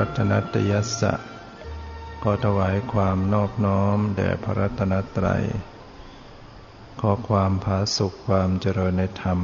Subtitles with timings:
[0.00, 1.14] รัตนตยัสสะ
[2.22, 5.44] ขอถวายความนอบน้อมแด่พระรัตนตรัย
[7.00, 9.38] ขอความผาสุขความเจริญในธรรม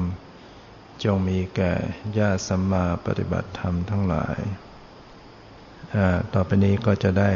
[1.05, 1.73] จงมีแก่
[2.19, 4.39] ญาติสัมมาปฏิบัติธรรมทั้งหลาย
[6.35, 7.33] ต่อไปนี้ก็จะได้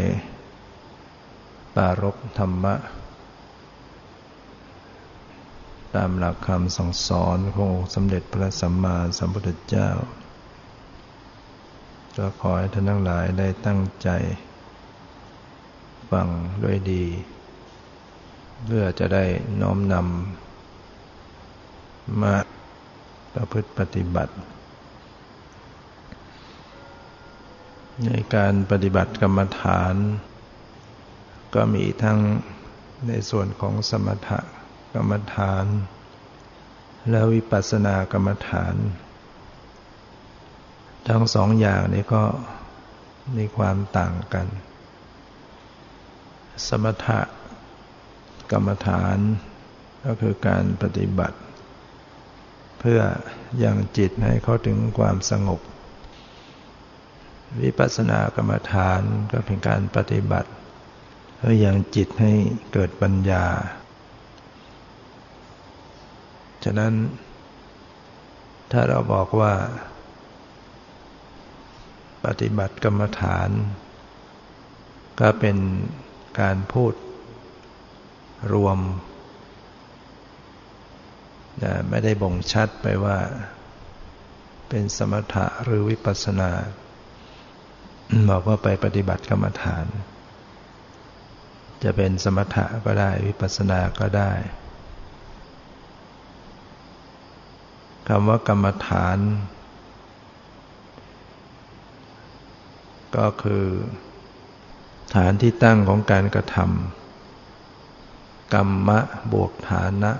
[1.76, 2.74] ปารกธรรมะ
[5.94, 9.90] ตามหลักคำสั่งสอนของสมเด็จพระสัมมาสัมพุทธเจ้า
[12.16, 14.08] ก็ขอให้ท่านทั้งหลายได้ตั้งใจ
[16.10, 16.28] ฟัง
[16.62, 17.04] ด้วยดี
[18.64, 19.24] เพื่อจะได้
[19.60, 22.34] น้อมนำมา
[23.34, 24.34] ประพฤติปฏิบัติ
[28.06, 29.94] ในการปฏิบัติกรรมฐาน
[31.54, 32.18] ก็มีทั้ง
[33.06, 34.30] ในส่วนของสมถ
[34.94, 35.64] กรรมฐาน
[37.10, 38.74] และวิปัสสนากรรมฐาน
[41.08, 42.22] ทั้งสองอย่างนี้ก็
[43.36, 44.46] มีความต่างกัน
[46.68, 47.20] สมถะ
[48.52, 49.18] กรรมฐาน
[50.04, 51.38] ก็คือการปฏิบัติ
[52.80, 53.00] เพื่อ
[53.64, 55.60] ยังจิตให้เข้าถึงความสงบ
[57.62, 59.00] วิปัสสนากรรมฐาน
[59.32, 60.50] ก็เป็นการปฏิบัติ
[61.36, 62.32] เพื่อยังจิตให้
[62.72, 63.44] เกิดปัญญา
[66.64, 66.92] ฉะนั้น
[68.72, 69.52] ถ้าเราบอกว่า
[72.24, 73.50] ปฏิบัติกรรมฐาน
[75.20, 75.56] ก็เป็น
[76.40, 76.94] การพูด
[78.52, 78.78] รวม
[81.88, 83.18] ไม่ได้บ่งชัดไปว่า
[84.68, 86.50] เป็นสมถะหรือวิปัสสนา
[88.30, 89.86] บอกว่าไปปฏิบัติกรรมฐาน
[91.82, 94.32] จะเป็นสมถะก็ได้วิปัสสนาก็ได้
[98.08, 99.18] คำว่ากรรมฐาน
[103.16, 103.66] ก็คือ
[105.14, 108.98] ฐานที่ตั้งของการกระทำกรรมะ
[109.32, 110.12] บวกฐานะ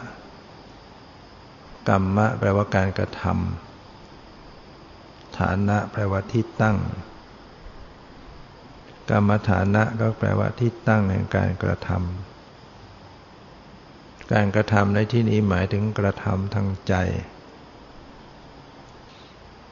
[1.89, 6.79] กรรมะแปลว่าการกระทำฐานะแปลว่าที่ตั้ง
[9.11, 11.99] กรรมฐานะก็แปลว่าที่ตั้งแห่งการกระทำ
[14.33, 16.95] การกระทำในที่นี้หมายถึงกระทำทางใจ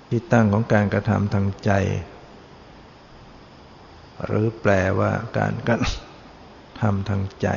[0.09, 1.71] ที่ตั้งของการกระทำทางใจ
[4.25, 5.81] หรือแปลว่าการกัน
[6.81, 7.49] ทำทางใจ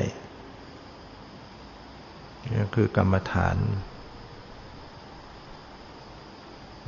[2.54, 3.58] นี่คือกรรมฐาน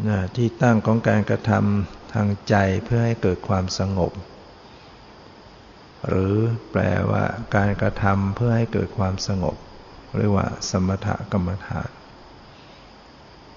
[0.07, 4.11] นะที่ตั้งของการกระทำทางใจเพื่อให้เกิดความสงบ
[6.07, 6.35] หรือ
[6.71, 6.81] แปล
[7.11, 7.23] ว่า
[7.55, 9.55] การกระทำเพื่อให้เกิดความสงบ
[10.17, 11.89] เรียกว่า สมถกรรมฐาน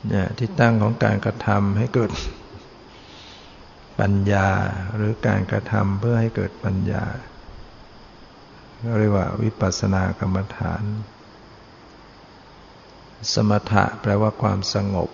[0.08, 2.10] เนี่ยที่ตั้งของการกระทำให้เกิด
[4.00, 4.48] ปัญญา
[4.96, 7.04] หรือการกระทำเพื่อให้เกิดปัญญา
[8.98, 10.82] เรียกว่าวิปัสสนากรรมฐาน
[13.32, 15.10] สมถะแปลว่าความสงบ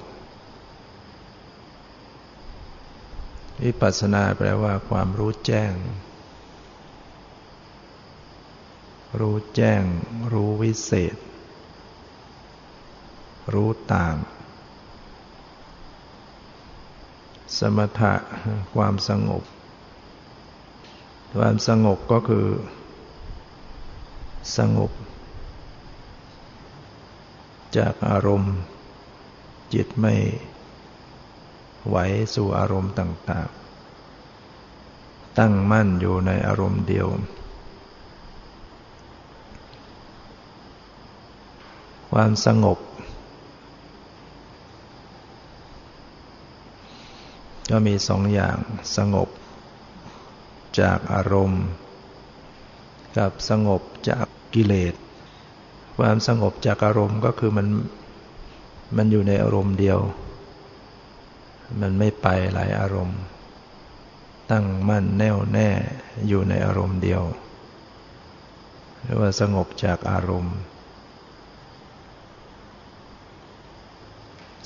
[3.64, 5.72] วิปัสสนาแปลว่าความรู้แจ้ง
[9.20, 9.82] รู้แจ้ง
[10.32, 11.16] รู้วิเศษ
[13.54, 14.14] รู้ต่าง
[17.58, 18.14] สมถะ
[18.74, 19.42] ความสงบ
[21.36, 22.46] ความสงบก็คือ
[24.56, 24.90] สงบ
[27.76, 28.54] จากอารมณ์
[29.74, 30.14] จิตไม่
[31.88, 31.96] ไหว
[32.34, 33.48] สู่อารมณ์ต่าง
[34.68, 37.08] ๆ ตั้งมั่นอยู่ในอารมณ์เดียว
[42.10, 42.78] ความสงบ
[47.72, 48.58] ก็มีสองอย่าง
[48.96, 49.28] สงบ
[50.80, 51.64] จากอารมณ์
[53.18, 54.94] กับสงบจากกิเลส
[55.98, 57.66] ความสงบจากอารมณ์ก็คือมัน
[58.96, 59.98] มันอยู่ในอารมณ์เดียว
[61.80, 63.18] มันไม่ไปหลายอารมณ์
[64.50, 65.68] ตั้งมั่นแน่วแน่
[66.28, 67.22] อยู่ในอารมณ์เดียว
[69.02, 70.56] เรียกว่าสงบจากอารมณ์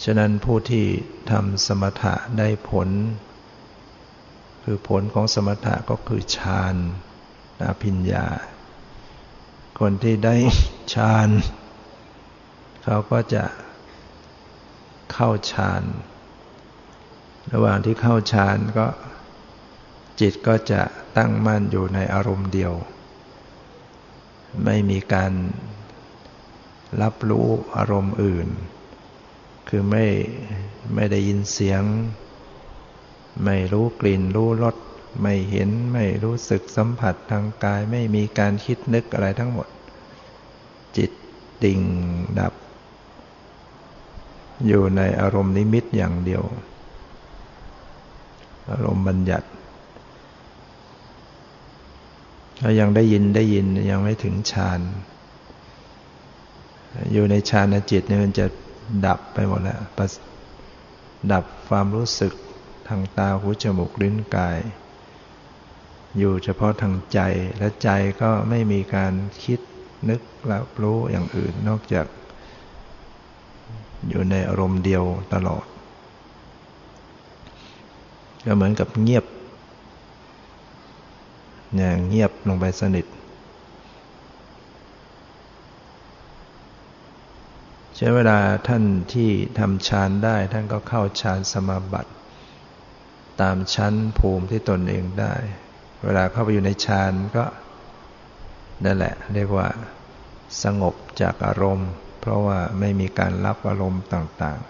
[0.04, 0.86] ฉะนั้นผู้ที่
[1.30, 2.88] ทำสมถะได้ผล
[4.64, 6.74] คือผลของสมถะก็คือฌาน
[7.66, 8.26] อภิญญา
[9.80, 10.36] คนที่ได้
[10.94, 11.28] ฌาน
[12.84, 13.44] เขาก็จะ
[15.12, 15.82] เข้าฌาน
[17.52, 18.86] ระหว่างที่เข้าฌานก็
[20.20, 20.82] จิตก็จะ
[21.16, 22.74] ตั้งมั่นอยู่ในอารมณ์เดียว
[24.64, 25.32] ไม่มีการ
[27.02, 28.48] รับรู้อารมณ์อื่น
[29.68, 30.04] คือไม่
[30.94, 31.82] ไม่ได้ยินเสียง
[33.44, 34.76] ไม่รู้กลิ่นรู้รส
[35.22, 39.68] ไม่เห็นไม่รู้สึกสัมผัสทางกาย ไม่มีการคิดนึกอะไรทั้งหมด
[40.96, 41.10] จิต
[41.64, 41.80] ดิ่ง
[42.38, 42.54] ดับ
[44.66, 46.42] อยู่ในอารมณ์นิมิตอย่างเดียว
[48.70, 49.48] อารมณ์บัญญัติ
[52.60, 54.80] ถ้ายังได้ยินได้ยินยังไม่ถึงฌาน
[57.12, 58.46] อยู่ในฌานจิตเนี่ยมันจะ
[59.06, 59.80] ดับไปหมดแล้ว
[61.32, 62.32] ดับความรู้สึก
[62.88, 64.58] ทางตาหูจมูกลิ้นกาย
[66.18, 67.20] อยู่เฉพาะทางใจ
[67.58, 67.88] และใจ
[68.20, 69.12] ก็ไม่มีการ
[69.44, 69.60] คิด
[70.08, 72.06] นึกรับรู้อย่างอื่นนอกจาก
[74.08, 75.04] อยู่ในอารมณ์เดียว
[75.34, 75.64] ตลอด
[78.46, 79.24] ก็เหมือนกับเงียบ
[81.74, 83.06] เนี่ยเงียบลงไปสนิท
[87.98, 88.38] ใช้เวลา
[88.68, 92.12] ท่านที่ทำฌานได้ ท่านก็เข้าฌานสมาบัติ
[93.40, 95.34] ตามชั้นภูมิที่ตนเองได้
[96.04, 97.44] เวลาเข้าไปอยู่ในฌานก็
[98.84, 99.68] นั่นแหละ เรียกว่า
[100.62, 101.90] สงบจากอารมณ์
[102.20, 104.68] เพราะว่าไม่มีการรับอารมณ์ต่างๆ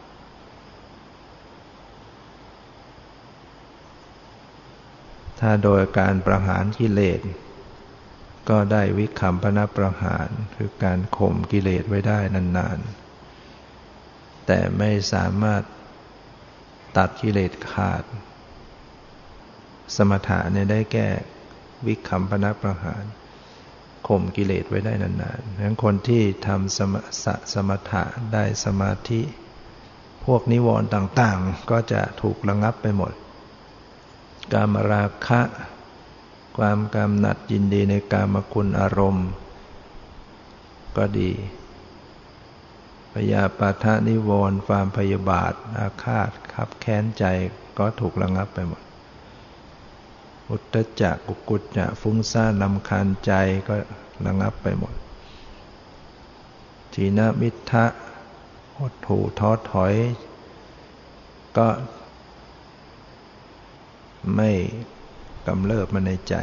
[5.41, 7.21] ถ้าโดยการประหารกิเลส
[8.49, 13.06] ก็ได้วิคัมพนประหารคือการข่มกิเลสไว้ได้นานๆ
[14.47, 15.63] แต่ไม่สามารถ
[16.97, 18.05] ตัดกิเลสขาด
[19.97, 21.09] สมถะเนี่ยได้แก้
[21.87, 23.05] วิคัมปนัประหาร
[24.09, 26.95] ข่มกิเลสไว้ได้นานๆดังคนที่ทำสม
[27.25, 28.03] สสมถะ
[28.33, 29.21] ได้สมาธิ
[30.25, 33.13] พวกนิวรณ์ต่างๆ ก็จะถูกระงับไปหมด
[34.53, 35.41] กามราคะ
[36.59, 39.29] ความกำหนัดยินดีในกามคุณอารมณ์
[40.97, 41.31] ก็ดี
[43.21, 47.25] พยาปาทะนิวรณ์ความพยาบาท อาฆาตขับแค้นใจ
[47.79, 48.83] ก็ถูกระงับไปหมด
[50.51, 53.33] อุตจักกุกุจจะฟุ้งซ่านลำคาญใจ
[53.69, 53.75] ก็
[54.27, 54.95] ระงับไปหมด
[56.93, 57.85] ทีนมิทะ
[58.77, 59.95] หดถูท้อถอย
[61.59, 61.69] ก็
[64.35, 64.51] ไม่
[65.47, 66.35] กำเริบมาในใจ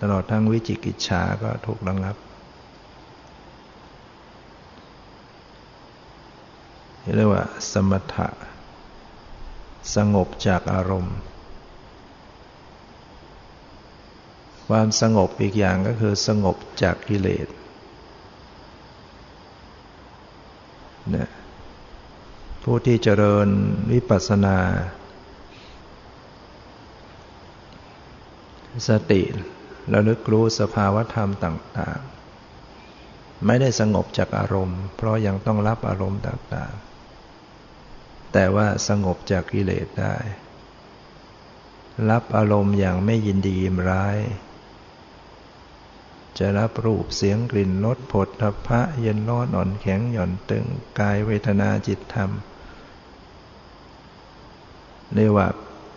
[0.00, 2.16] ตลอดทั้งวิจิกิจฉาก็ถูกระงับ
[7.16, 8.28] เรียกว่า สมถะ
[9.94, 11.16] สงบจากอารมณ์
[14.68, 17.48] ความสงบอีกอย่างก็คือสงบจากกิเลส
[21.14, 21.28] นะ
[22.62, 23.48] ผู้ที่เจริญ
[23.92, 24.58] วิปัสสนา
[28.88, 29.22] สติ
[29.92, 32.00] ระลึกรู้สภาวธรรมต่าง
[32.72, 36.87] ๆ ไม่ได้สงบจากอารมณ์ เพราะยังต้องรับอารมณ์ต่าง ๆ
[38.32, 40.16] แต่ว่าสงบจากกิเลสได้
[42.10, 44.18] รับอารมณ์อย่างไม่ยินดียินร้าย
[46.38, 50.64] จะรับรูปเสียงกลิ่นรสผลทพะ เย็นร้อนอ่อนแข็งหย่อนตึง
[50.98, 52.30] กายเวทนาจิตธรรม
[55.14, 55.46] เรียกว่า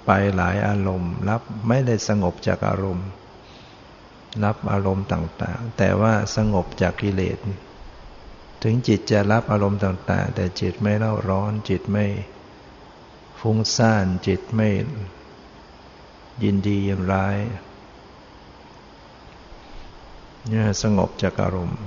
[0.05, 3.07] ไปหลายอารมณ์ รับไม่ได้สงบจากอารมณ์
[4.43, 7.37] รับอารมณ์ต่างๆ แต่ว่าสงบจากกิเลส
[8.63, 12.05] ถึงจิตจะรับอารมณ์ต่าง ๆ แต่จิตไม่เล่าร้อน จิตไม่
[13.39, 14.69] ฟุ้งซ่าน จิตไม่
[16.43, 17.37] ยินดียินร้าย
[20.49, 21.81] เนี่ยสงบจากอารมณ์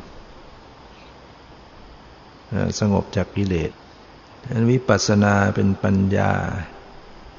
[2.80, 3.70] สงบจากกิเลส
[4.70, 6.30] วิปัสสนาเป็นปัญญา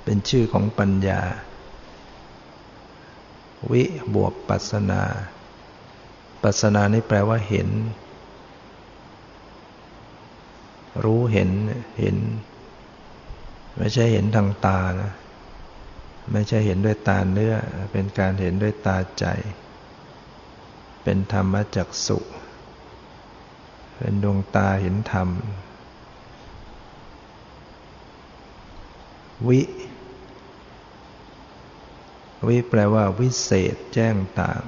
[0.03, 1.21] เป็นชื่อของปัญญา
[3.71, 3.83] วิ
[4.15, 5.01] บวกปัสนา
[6.43, 7.67] ปัสนานี่แปลว่าเห็น
[11.03, 11.49] รู้เห็น
[11.99, 12.17] เห็น
[13.77, 15.11] ไม่ใช่เห็นทางตานะ
[16.31, 17.53] ไม่ใช่เห็นด้วยตาเนื้อ
[17.91, 19.25] เป็นการเห็นด้วยตาใจ
[21.03, 22.19] เป็นธรรมจักสุ
[23.97, 25.29] เป็นดวงตาเห็นธรรม
[29.47, 29.61] วิ
[32.47, 34.63] วิแปลว่าวิเศษแจ้งต่าง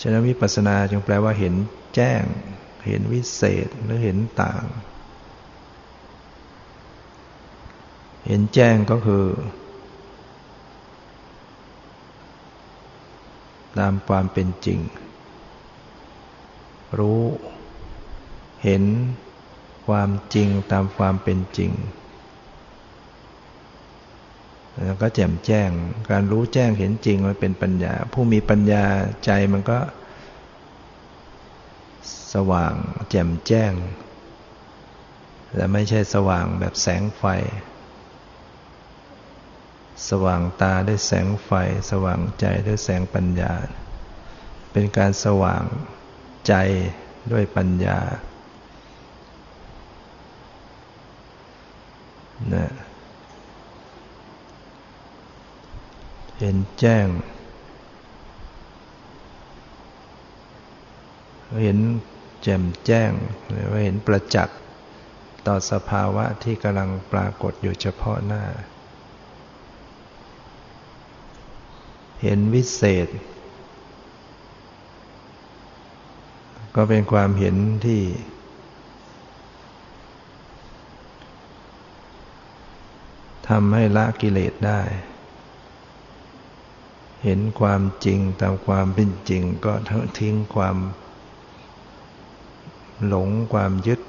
[0.00, 1.54] ฉะนั้นวิปัสสนาจึงแปลว่าเห็น
[1.96, 2.22] แจ้ง
[2.86, 4.64] เห็นวิเศษหรือเห็นต่าง
[8.26, 9.26] เห็นแจ้งก็คือ
[13.78, 14.80] ตามความเป็นจริง
[16.98, 17.22] รู้
[18.64, 18.82] เห็น
[19.86, 21.72] ความจริงตามความเป็นจริง
[24.84, 25.70] แล้วก็แจ่มแจ้ง
[26.10, 28.84] การรู้แจ้งเห็นจริงมันเป็นปัญญา ผู้มีปัญญา
[29.24, 29.78] ใจมันก็
[32.34, 32.74] สว่าง
[33.10, 33.72] แจ่มแจ้ง
[35.54, 37.24] และไม่ใช่สว่างแบบแสงไฟ
[40.08, 41.50] สว่างตาด้วยแสงไฟ
[41.90, 43.52] สว่างใจด้วยแสงปัญญา
[44.72, 45.64] เป็นการสว่าง
[46.48, 46.54] ใจ
[47.32, 47.98] ด้วยปัญญา
[52.54, 52.66] นะ
[56.38, 57.06] เห็นแจ้ง
[61.64, 61.78] เห็น
[62.42, 63.12] แจ่มแจ้ง
[63.50, 64.58] หรือว่าเห็นประจักษ์
[65.46, 68.44] ต่อสภาวะที่กำลังปรากฏอยู่เฉพาะหน้า
[72.22, 73.08] เห็นวิเศษ
[76.74, 78.02] ก็เป็นความเห็นที่
[83.48, 84.82] ทำให้ละกิเลสได้
[87.24, 89.74] เห็นความจริงตามความเป็นจริงก็
[90.18, 90.76] ทิ้งความ
[93.06, 94.00] หลงความยึด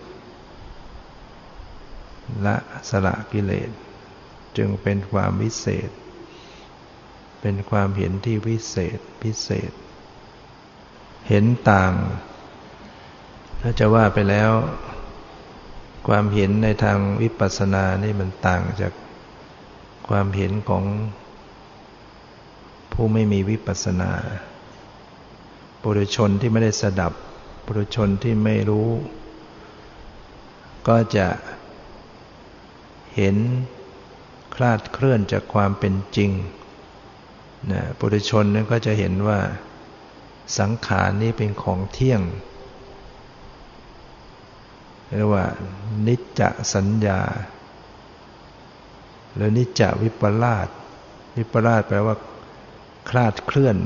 [2.46, 2.55] ละ
[2.89, 3.69] สละกิเลส
[4.58, 5.89] จึงเป็นความวิเศษ
[7.41, 9.72] เป็นความเห็นที่วิเศษพิเศษ
[11.27, 11.93] เห็นต่าง
[13.62, 14.51] ถ้าจะว่าไปแล้ว
[16.08, 18.93] ความเห็นในทางวิปัสสนานี่มันต่างจาก
[20.10, 20.84] ความเห็นของ
[22.93, 24.12] ผู้ไม่มีวิปัสสนา
[25.81, 27.13] ปุถุชนที่ไม่ได้สดับ
[27.71, 28.89] ปุถุชนที่ไม่รู้
[30.88, 31.27] ก็จะ
[33.15, 33.35] เห็น
[34.55, 36.31] คลาดเคลื่อนจากความเป็นจริง
[37.71, 39.39] นะปุถุชนนั้นก็จะเห็นว่า
[40.59, 42.21] สังขารนี้เป็นของเที่ยง
[45.15, 45.45] เรียกว่า
[46.07, 46.41] นิจจ
[46.73, 47.19] สัญญา
[49.33, 50.67] หรือนิจจวิปลาส
[51.38, 52.15] วิปลาสแปลว่า
[53.09, 53.77] คลาดเคลื่อน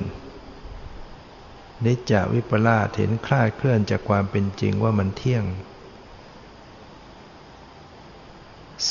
[1.86, 5.44] นิจจวิปลาสเห็นคลาดเคลื่อนจากความเป็นจริงว่ามันเที่ยง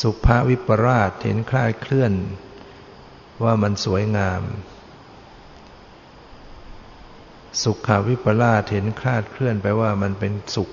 [0.00, 2.12] สุภาวิปราชเห็นคลาดเคลื่อน
[3.44, 4.42] ว่ามันสวยงาม
[7.62, 10.70] สุขาวิปลาสเห็นคลาดเคลื่อนไปว่ามันเป็นสุข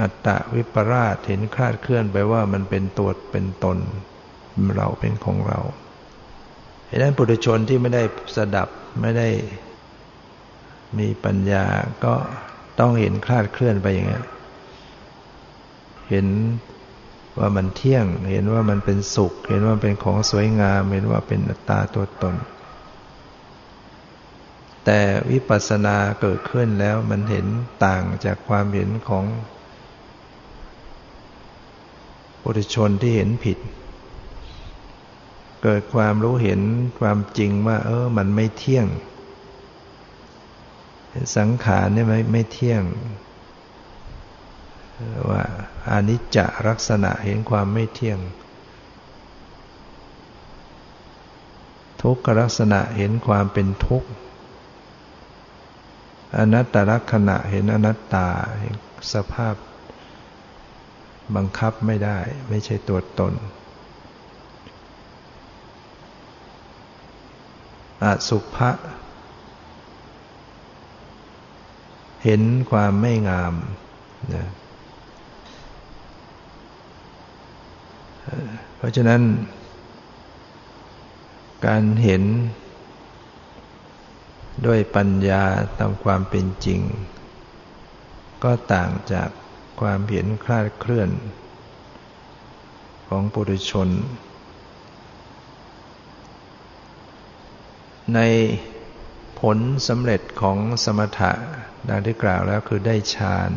[0.00, 3.78] อัตตะวิปราชเห็นคลาดเคลื่อนไปว่ามันเป็นตัวเป็นตน
[4.76, 5.60] เราเป็นของเรา
[6.88, 8.02] ดังนั้นปุถุชนที่ไม่ได้
[8.36, 8.68] สดับ
[9.00, 9.28] ไม่ได้
[10.98, 11.64] มีปัญญา
[12.04, 12.14] ก็
[12.78, 14.20] ต้องเห็นคลาดเคลื่อนไปอย่างนี้
[16.10, 16.26] เห็น
[17.38, 22.34] ว่ามันเที่ยง เห็นว่ามันเป็นสุข เห็นว่าเป็นของสวยงาม เห็นว่าเป็นอัตตาตัวตน
[24.84, 27.46] แต่วิปัสสนาเกิดขึ้นแล้วมันเห็น
[27.84, 29.24] ต่างจากความเห็นของ
[32.42, 33.58] ปุถุชนที่เห็นผิด
[35.62, 36.60] เกิดความรู้เห็น
[37.00, 38.86] ความจริงว่า เออ มันไม่เที่ยง
[41.36, 42.82] สังขารเนี่ยไม่ไม่เที่ยง
[45.30, 45.42] ว่า
[45.90, 46.38] อานิจจ
[46.68, 48.18] ลักษณะเห็นความไม่เที่ยง
[52.02, 54.10] ทุกขลักษณะเห็นความเป็นทุกข์
[56.38, 58.28] อนัตตลักษณะเห็นอนัตตา
[58.60, 58.74] เห็น
[59.12, 59.54] สภาพ
[61.36, 63.32] บังคับไม่ได้ ไม่ใช่ตัวตน
[68.04, 68.70] อสุภะ
[72.24, 73.54] เห็นความไม่งาม
[74.34, 74.46] นะ
[78.76, 79.22] เพราะฉะนั้น
[81.66, 82.22] การเห็น
[84.66, 85.44] ด้วยปัญญา
[85.78, 86.80] ตามความเป็นจริง
[88.44, 89.28] ก็ต่างจาก
[89.80, 91.10] ความเห็นคลาดเคลื่อน
[93.08, 93.88] ของปุถุชน
[98.14, 98.20] ใน
[99.40, 99.58] ผล
[99.88, 101.32] สำเร็จของสมถะ
[101.88, 103.50] ดังที่กล่าวแล้วคือได้ฌาน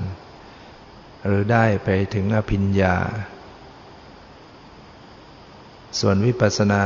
[1.26, 2.96] หรือได้ไปถึงอภิญญา
[6.00, 6.84] ส่วนวิปัสสนา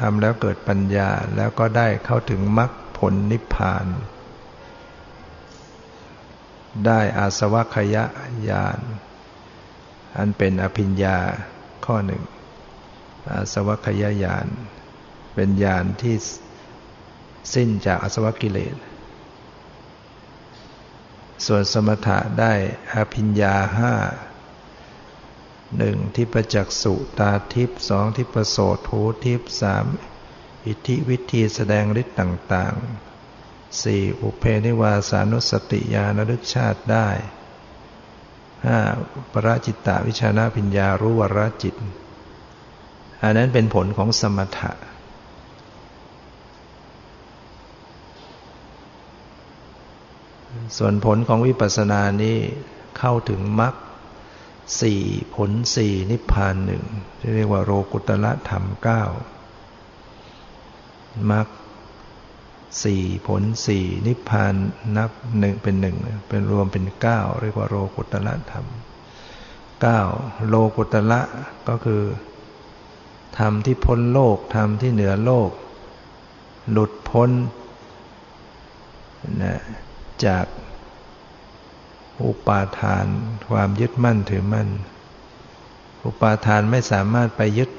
[0.00, 3.86] ทำแล้วเกิดปัญญาแล้วก็ได้เข้าถึงมรรคผลนิพพาน
[6.86, 7.96] ได้อาสวัคย
[8.48, 8.78] ญาณ
[10.16, 11.18] อันเป็นอภิญญา
[11.86, 12.22] ข้อหนึ่ง
[13.32, 14.46] อาสวัคยญาณ
[15.34, 16.16] เป็นญาณที่
[17.54, 18.76] สิ้นจากอาสวกิเลส
[21.46, 22.52] ส่วนสมถะได้
[22.92, 23.94] อภิญญาห้า
[25.76, 29.84] หนึ่งทิปจักสุตาทิพสองทิปโสตหูทิพสาม
[30.66, 37.08] อิทธิวิธีแสดงฤทธิ์ต่างๆสี่อุเพนิวาสานุสติญาณรึกชาติได้
[38.64, 38.78] ห้า
[39.32, 41.74] ปราจิตตวิชานาพิญญารู้วรจิต
[43.22, 44.72] อันนั้นเป็นผลของสมถะ
[50.76, 52.36] ส่วนผลของวิปัสสนานี้
[52.98, 53.74] เข้าถึงมรรค
[54.80, 55.02] สี่
[55.34, 56.82] ผลสี่นิพพานหนึ่ง
[57.20, 59.02] ที่เรียกว่าโรกุตละธรรมเก้า
[61.30, 61.46] มรรค
[62.84, 64.54] สี่ผลสี่นิพพาน
[64.96, 65.96] นับหนึ่งเป็นหนึ่ง
[66.28, 68.66] เป็นรวมเป็นเก้าเรียกว่าโรกุตละธรรม
[69.80, 70.00] เก้า
[70.48, 71.20] โลกุตละ
[71.68, 72.02] ก็คือ
[73.38, 75.50] ธรรมที่พ้นโลกธรรมที่เหนือโลก
[76.70, 77.30] หลุดพ้น
[79.42, 79.60] นะ
[80.26, 80.46] จาก
[82.24, 83.06] อุปาทาน
[83.50, 84.68] ความยึดมั่นถือมั่น
[86.04, 87.70] อุปาทานไม่สามารถไปยึด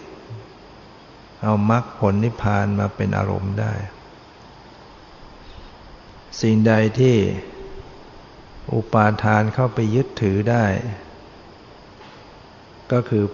[1.42, 3.74] เอามรรคผลนิพพานมาเป็นอารมณ์ได้
[6.42, 7.16] สิ่งใดที่
[8.74, 10.66] อุปาทานเข้าไปยึดถือได้
[12.92, 13.26] ก็คือ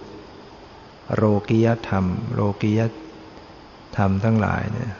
[1.16, 2.04] โลกิยธรรม
[2.34, 2.80] โลกิย
[3.96, 4.92] ธรรมทั้งหลายเนี่ย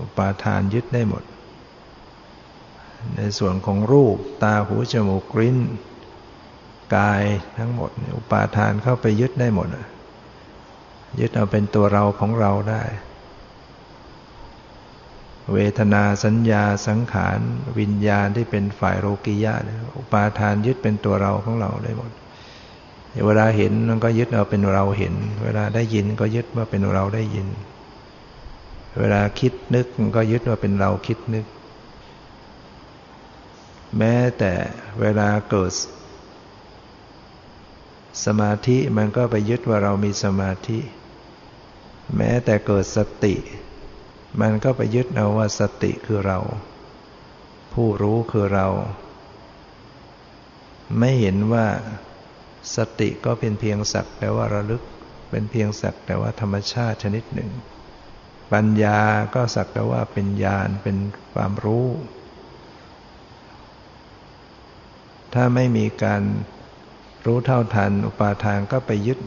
[0.00, 1.22] อุปาทานยึดได้หมด
[3.16, 5.58] ในส่วนของรูปตาหูจมูกลิ้น
[6.96, 7.22] กาย
[7.58, 9.68] ทั้งหมด อุปาทานเข้าไปยึดได้หมด
[11.20, 12.82] ยึดเอาเป็นตัวเราของเราได้
[15.52, 17.38] เวทนาสัญญาสังขาร
[17.78, 19.54] วิญญาณที่เป็นฝ่ายโลกิยะ
[19.98, 22.10] อุปาทานยึดเป็นตัวเราของเราได้หมด
[23.26, 25.14] เวลาเห็นมันก็ยึดเอาเป็นเราเห็น
[25.44, 27.48] เวลาได้ยินก็ยึดว่าเป็นเราได้ยิน
[28.98, 31.46] เวลาคิดนึกมันก็ยึดว่าเป็นเราคิดนึก
[33.98, 34.52] แม้แต่
[35.00, 35.72] เวลาเกิด
[38.24, 40.78] สมาธิมันก็ไปยึดว่าเรามีสมาธิ
[42.16, 43.34] แม้แต่เกิดสติ
[44.40, 46.38] มันก็ไปยึดเอาว่าสติคือเรา
[47.72, 48.66] ผู้รู้คือเรา
[50.98, 51.66] ไม่เห็นว่า
[52.76, 54.82] สติก็เป็นเพียงสักแต่ว่าระลึก
[55.30, 57.50] เป็นเพียงสักแต่ว่าธรรมชาติชนิดหนึ่ง
[58.52, 59.00] ปัญญา
[59.34, 60.96] ก็สักแต่ว่าเป็นญาณเป็น
[61.34, 61.86] ความรู้
[65.34, 66.22] ถ้าไม่มีการ
[67.26, 69.18] รู้เท่าทัน อุปาทานก็ไปยึด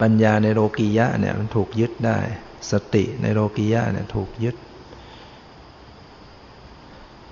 [0.00, 2.18] ปัญญาในโลกียะเนี่ยมันถูกยึดได้
[2.70, 4.56] สติในโลกียะเนี่ยถูกยึด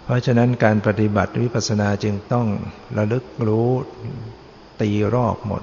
[0.05, 2.47] เพราะฉะนั้นการปฏิบัติวิปัสสนาจึงต้อง
[2.97, 3.71] ระลึกรู้
[4.81, 5.63] ตีรอบหมด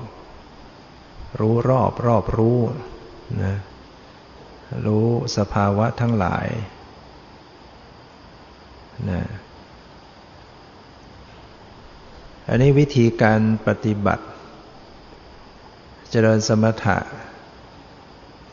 [1.39, 2.59] รู้รอบรอบรู้
[3.43, 3.55] นะ
[4.85, 5.07] รู้
[5.37, 6.47] สภาวะทั้งหลาย
[9.09, 9.21] นะ
[12.49, 14.25] อันนี้วิธีการปฏิบัติ
[16.09, 16.97] เจริญสมถะ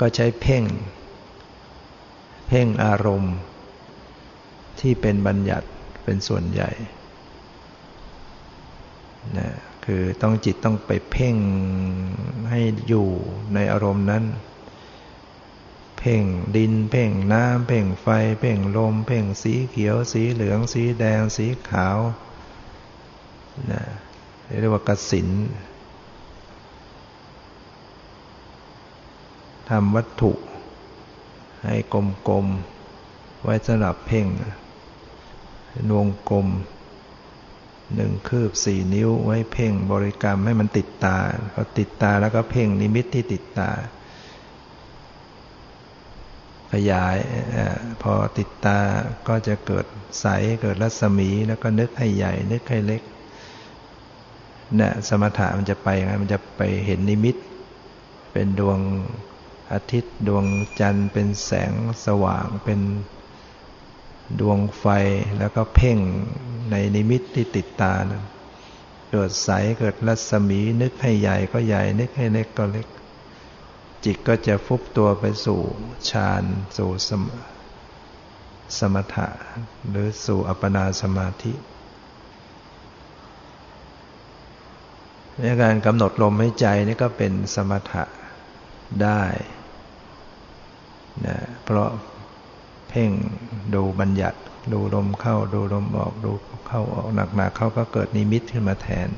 [0.00, 0.64] ก็ใช้เพ่ง
[2.48, 3.34] เพ่งอารมณ์
[4.80, 5.66] ที่เป็นบัญญัติ
[6.04, 6.70] เป็นส่วนใหญ่
[9.38, 9.48] นะ
[9.84, 11.36] คือต้องจิตต้องไปเพ่ง
[12.50, 13.08] ให้อยู่
[13.54, 14.24] ในอารมณ์นั้น
[15.98, 16.22] เพ่ง
[16.56, 18.06] ดิน เพ่งน้ำเพ่งไฟ
[18.40, 21.98] เพ่งลม เพ่งสีเขียว สีเหลือง สีแดง สีขาว
[23.72, 23.82] นะ
[24.60, 25.28] เรียกว่ากสิน
[29.68, 30.32] ทำวัตถุ
[31.64, 31.74] ให้
[32.28, 34.26] กลมๆ ไว้สำหรับเพ่ง
[35.88, 36.46] นวงกลม
[37.94, 41.16] หนึ่งคืบสี่นิ้วไว้เพ่งบริกรรมให้มันติดตา
[41.54, 43.70] พอติดตาแล้วก็เพ่งนิมิตที่ติดตา
[46.72, 47.16] ขยาย
[47.56, 47.58] อ
[48.02, 48.78] พอติดตา
[49.28, 49.86] ก็จะเกิด
[50.20, 50.26] ใส
[50.62, 53.02] เกิดรัศมีแล้วก็นึกให้ใหญ่นึกให้เล็ก
[54.76, 57.36] เนี่ยสมถะมันจะไปไงมันจะไปเห็นนิมิต
[58.32, 58.78] เป็นดวง
[59.72, 60.44] อาทิตย์ ดวง
[60.80, 61.72] จันทร์ เป็นแสง
[62.06, 62.80] สว่าง เป็น
[64.40, 64.86] ดวงไฟ
[65.38, 65.98] แล้วก็เพ่ง
[66.70, 68.22] ในนิมิตที่ติดตานะ
[69.10, 72.86] เกิดใสเกิดรัศมีนึกให้ใหญ่ก็ใหญ่ นึกให้เล็กก็เล็ก
[74.04, 75.60] จิตก็จะฟุบตัวไปสู่
[76.10, 76.44] ฌาน
[76.76, 77.22] สู่สม
[78.78, 79.28] สมถะ
[79.88, 81.52] หรือสู่อัปปนาสมาธิ
[85.23, 85.23] ใน
[85.62, 88.04] การกำหนดลมหายใจนี่ก็เป็นสมถะ
[89.02, 89.22] ได้
[91.26, 91.90] นะเพราะ
[92.88, 93.10] เพ่ง
[93.74, 94.38] ดูบัญญัติ
[94.72, 96.32] ดูลมเข้าดูลมออกดู
[96.68, 99.08] เข้าออกหนักๆเขาก็เกิดนิมิตขึ้นมาแทน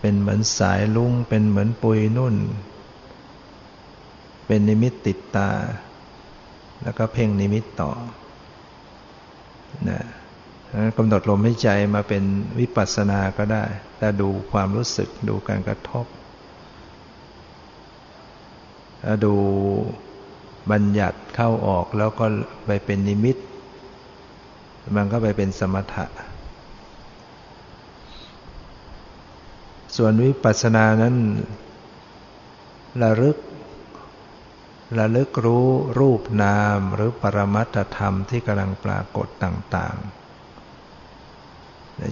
[0.00, 2.36] เป็นเหมือนสายลุงเป็นเหมือนปุยนุ่น
[4.46, 5.50] เป็นนิมิตติดตา
[6.82, 7.90] แล้วก็เพ่งนิมิตต่อ
[9.88, 10.00] นะ
[10.96, 12.24] กำหนดลมหายใจมาเป็น
[12.58, 13.64] วิปัสสนาก็ได้
[13.98, 16.06] แต่ดูความรู้สึกดูการกระทบ
[19.02, 19.34] แล้วดู
[20.70, 22.26] บัญญัติเข้าออกแล้วก็
[22.66, 23.36] ไปเป็นนิมิต
[24.96, 26.06] มันก็ไปเป็นสมถะ
[29.96, 31.16] ส่วนวิปัสสนานั้น
[33.02, 33.38] ระลึก
[34.98, 35.66] ระลึกรู้
[35.98, 40.19] รูปนามหรือปรมัตธรรมที่กำลังปรากฏต่าง ๆ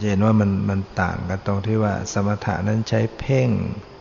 [0.03, 3.49] จะเห็นว่ามันมันต่างกันตรงที่ว่าสมถะนั้นใช้เพ่ง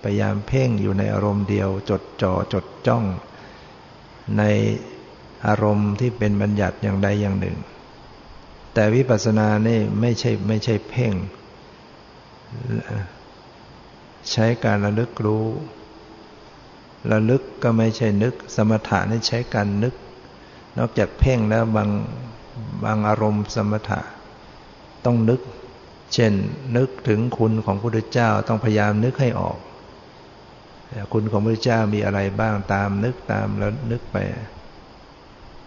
[0.03, 3.03] พยายามเพ่งอยู่ในอารมณ์เดียว จดจ่อจดจ้อง
[4.37, 4.43] ใน
[5.47, 7.57] อารมณ์ที่เป็นบัญญัติอย่างใดอย่างหนึ่ง
[8.73, 11.13] แต่วิปัสสนานี่ไม่ใช่ไม่ใช่เพ่ง
[14.31, 15.45] ใช้การระลึกรู้
[17.11, 19.93] ระลึกก็ไม่ใช่นึก สมถะนี่ใช้การนึก
[20.77, 21.89] นอกจากเพ่งแล้วบาง
[22.83, 23.99] บางอารมณ์สมถะ
[25.05, 25.41] ต้องนึก
[26.13, 26.33] เช่น
[26.77, 29.57] นึกถึงคุณของพระพุทธเจ้าต้องพยายามนึกให้ออก
[31.13, 34.17] คุณของพระพุทธเจ้ามีอะไรบ้างตามนึกตามแล้วนึกไป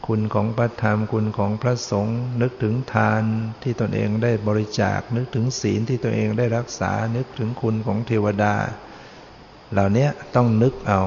[0.06, 3.22] คุณของพระธรรมคุณของพระสงฆ์นึกถึงทาน
[3.62, 8.54] ที่ตนเองได้บริจาค นึกถึงศีลที่ตนเองได้รักษา นึกถึงคุณของเทวดา
[9.72, 11.00] เหล่านี้ต้องนึกเอา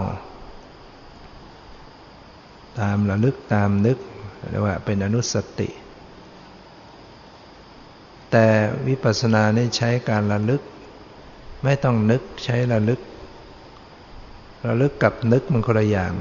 [2.80, 3.98] ตามระลึกตามนึก
[4.52, 5.70] เรียกว่าเป็นอนุสติ
[8.34, 8.48] แต่
[8.88, 10.62] วิปัสสนานี่ใช้การระลึก
[11.64, 13.00] ไม่ต้องนึกใช้ระลึก
[14.68, 16.14] ระลึกกับนึกมันคนละอย่าง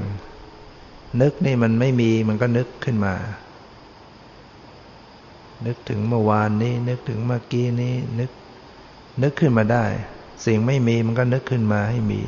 [1.21, 3.15] นึกนี่มันไม่มีมันก็นึกขึ้นมา
[5.65, 8.31] นึกถึงเมื่อวานนี้นึกถึงเมื่อกี้นี้นึก
[9.23, 9.85] นึกขึ้นมาได้
[10.45, 12.21] สิ่งไม่มีมันก็นึกขึ้นมาให้มี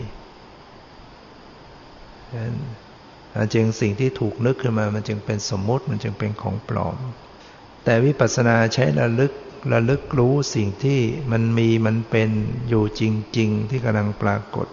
[3.54, 6.98] จึงสิ่งที่ถูกนึกขึ้นมา มันจึงเป็นสมมติมันจึงเป็นของปลอม
[7.84, 9.32] แต่วิปัสสนาใช้ระลึก
[9.72, 11.00] ระลึกรู้สิ่งที่
[11.32, 12.30] มันมีมันเป็น
[12.70, 13.04] อยู่จ
[13.38, 14.68] ริง ๆ ที่กำลังปรากฏ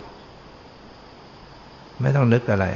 [2.00, 2.66] ไม่ต้องนึกอะไร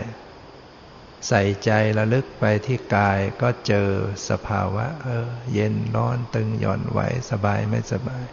[1.29, 3.89] ใส่ใจระลึกไปที่กายก็เจอ
[4.29, 6.99] สภาวะ เออ เย็นร้อนตึงหย่อนไหว
[7.31, 8.25] สบายไม่สบาย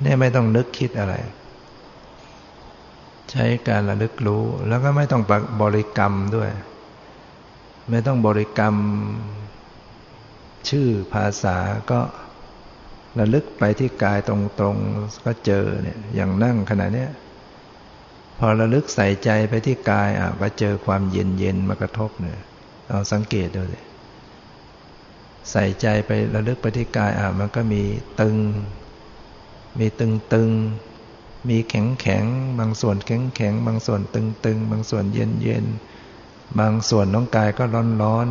[0.00, 1.14] เนี่ยไม่ต้องนึกคิดอะไร
[3.30, 5.22] ใช้การระลึกรู้แล้วก็ไม่ต้อง
[5.62, 6.50] บริกรรมด้วย
[7.90, 8.74] ไม่ต้องบริกรรม
[10.68, 11.56] ชื่อภาษา
[11.90, 12.00] ก็
[13.18, 14.30] ระลึกไปที่กายต
[14.62, 17.10] รงๆก็เจอเนี่ยอย่างนั่งขณะเนี้ย
[18.38, 22.38] พอระลึกใส่ใจไปที่กายอะก็เจอความเย็นเย็นมากระทบเนี่ย
[22.88, 23.80] เอาสังเกตดูสิ
[25.50, 27.82] ใส่ใจไประลึกไปที่กายอะมันก็มี
[28.20, 28.36] ตึง
[29.78, 30.50] มีตึงตึง
[31.48, 32.24] มีแข็งแข็ง
[32.58, 35.64] บางส่วนแข็งแข็งบางส่วนตึงตึงบางส่วนเย็นเย็น
[36.58, 38.28] บางส่วนน้องกายก็ร้อนร้อน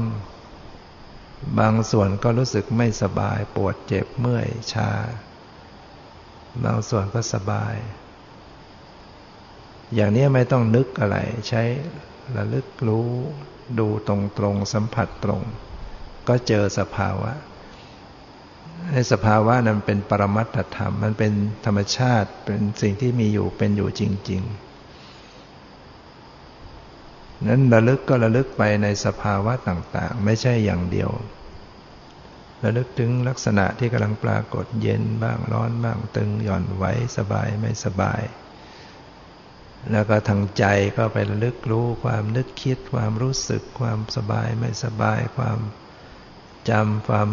[1.59, 4.91] บางส่วนก็รู้สึกไม่สบายปวดเจ็บเมื่อยชา
[6.63, 7.75] บางส่วนก็สบาย
[9.95, 11.17] อย่างนี้ไม่ต้องนึกอะไร
[11.49, 11.63] ใช้
[12.35, 13.09] ระลึกรู้
[13.79, 15.41] ดูตรงตรงสัมผัสตรง
[16.27, 17.31] ก็เจอสภาวะ
[18.91, 21.33] ในสภาวะนั้นเป็นปรมัตถธรรม มันเป็น
[21.65, 24.70] ธรรมชาติเป็นสิ่งที่มีอยู่เป็นอยู่จริง ๆ
[27.47, 31.09] นั้นระลึกก็ระลึกไปในสภาวะต่างๆ ไม่ใช่อย่างเดียว
[32.63, 36.83] ระลึกถึงลักษณะที่กำลังปรากฏเย็นบ้างร้อนบ้างตึงหย่อนไหว
[37.17, 38.21] สบายไม่สบาย
[39.91, 40.65] แล้วก็ทางใจ
[40.97, 45.59] ก็ไประลึกรู้ความนึกคิด ความรู้สึก ความสบายไม่สบาย ความ
[46.69, 47.29] จำความ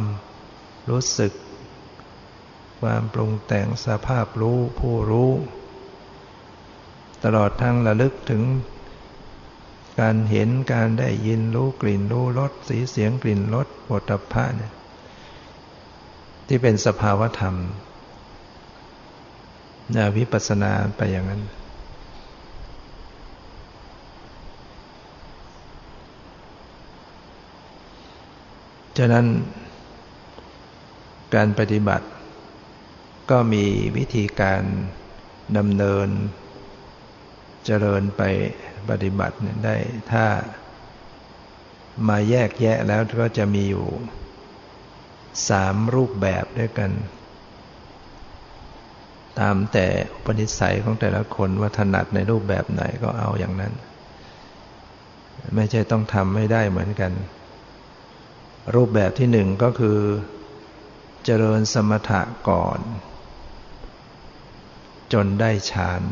[0.90, 1.32] รู้สึก
[2.80, 5.32] ความปรุงแต่งสภาพรู้ผู้รู้
[7.24, 8.42] ตลอดทั้งระลึกถึง
[10.00, 14.72] การเห็นการได้ยินรู้กลิ่นรู้รสสีเสียงกลิ่นรสปฐพพะเนี่ย
[16.46, 17.54] ที่เป็นสภาวธรรม
[19.94, 21.42] นะวิปัสสนาไปอย่างนั้น
[28.98, 29.26] ฉะนั้น
[31.34, 32.06] การปฏิบัติ
[33.30, 33.64] ก็มี
[33.96, 34.62] วิธีการ
[35.56, 36.08] ดำเนิน
[37.64, 38.22] เจริญไป
[38.90, 39.76] ปฏิบัติได้
[40.12, 40.24] ถ้า
[42.08, 43.86] มาแยกแยะแล้วก็จะมีอยู่
[45.48, 46.90] สามรูปแบบด้วยกัน
[49.40, 53.72] ตามแต่อุปนิสัยของแต่ละคนว่าถนัดในรูปแบบไหนก็เอาอย่างนั้น
[55.54, 57.12] ไม่ใช่ต้องทำไม่ได้เหมือนกัน
[58.74, 59.98] รูปแบบที่หนึ่งก็คือ
[61.24, 62.78] เจริญสมถะก่อน
[65.12, 66.02] จนได้ฌาน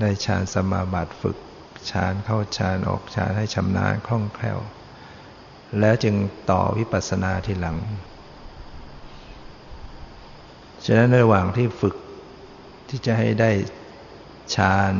[0.00, 1.36] ได้ฌานสมาบัติฝึก
[1.90, 4.58] ฌานเข้าฌานออกฌานให้ชำนาญคล่องแคล่ว
[5.80, 6.14] แล้วจึง
[6.50, 7.78] ต่อวิปัสสนาทีหลัง
[10.84, 11.96] ฉะนั้นระหว่างที่ฝึก
[12.88, 13.50] ที่จะให้ได้
[14.54, 14.94] ฌาน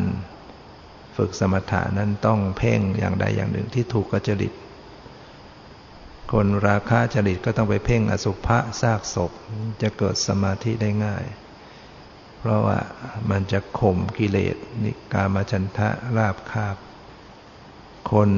[1.17, 4.53] ฝึกสมถะนั้นต้องเพ่งอย่างใดอย่างหนึ่งที่ถูกกจริต
[6.33, 9.31] คนราคะจริตก็ต้องไปเพ่งอสุภะซากศพ
[9.83, 11.25] จะเกิดสมาธิได้ง่าย
[12.39, 12.79] เพราะว่า
[13.31, 16.77] มันจะข่มกิเลสนิกามฉันทะราบคาบ
[18.11, 18.31] คน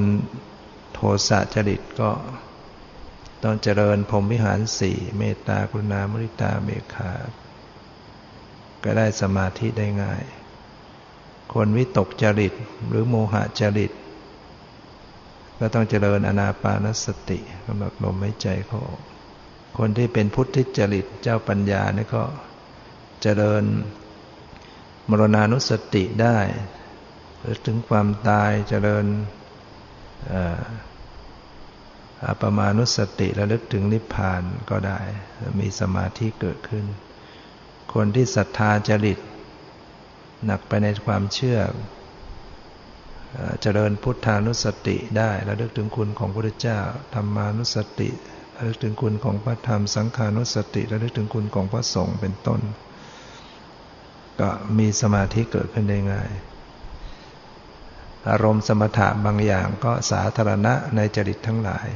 [0.92, 2.10] โทสะจริตก็
[3.42, 7.12] ต้องเจริญพรมวิหารสี่เมตตากรุณามุริตาเบคา
[8.84, 10.22] ก็ได้สมาธิได้ง่าย
[11.54, 12.52] คนวิตกจริต
[12.88, 13.92] หรือโมหะจริต
[15.58, 19.02] ก็ต้องเจริญอนาปานสติกำหนดลมหายใจเขาออก
[19.78, 23.64] คนที่เป็นพุทธิจริตเจ้าปัญญานี่ก็เจริญ
[25.10, 26.38] มรณานุสติได้
[27.40, 29.06] หรือถึงความตายเจริญ
[32.24, 35.00] อาปมานุสติระลึกถึงนิพพานก็ได้
[35.60, 36.84] มีสมาธิเกิดขึ้น
[37.94, 39.18] คนที่ศรัทธาจริต
[40.46, 41.58] หนักไปในความเชื่อ
[43.62, 46.80] เจริญพุทธานุสติได้ระลึกถึงคุณของพระพุทธเจ้า
[47.14, 48.08] ธรรมานุสติ
[48.56, 52.60] ระลึกถึงคุณของพระธรรมสังขานุสติระลึกถึงคุณของพระสงฆ์เป็นต้น
[54.40, 54.48] ก็
[54.78, 56.30] มีสมาธิเกิดขึ้นได้ง่าย
[58.30, 61.86] อารมณ์สมถะบางอย่างก็สาธารณะในจริตทั้งหลาย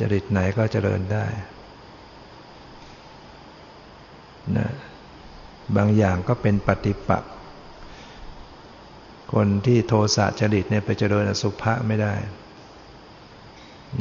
[0.00, 1.26] จริตไหนก็เจริญได้
[4.56, 4.70] นะ
[5.76, 7.32] บางอย่างก็เป็นปฏิปักษ์
[9.32, 12.14] คนที่โทสะจริตเนี่ยไปเจริญอสุภะไม่ได้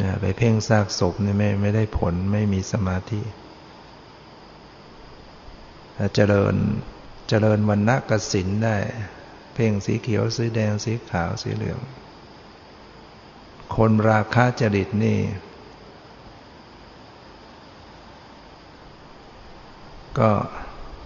[0.01, 3.21] นะไปเพ่งซากศพเนี่ยไม่ไม่ได้ผลไม่มีสมาธิ
[6.15, 6.55] เจริญ
[7.34, 8.78] เจริญวันณะกสินได้
[9.54, 11.80] เพ่งสีเขียวสีแดงสีขาวสีเหลือง
[13.76, 15.20] คนราคะจริตนี่
[20.20, 20.32] ก็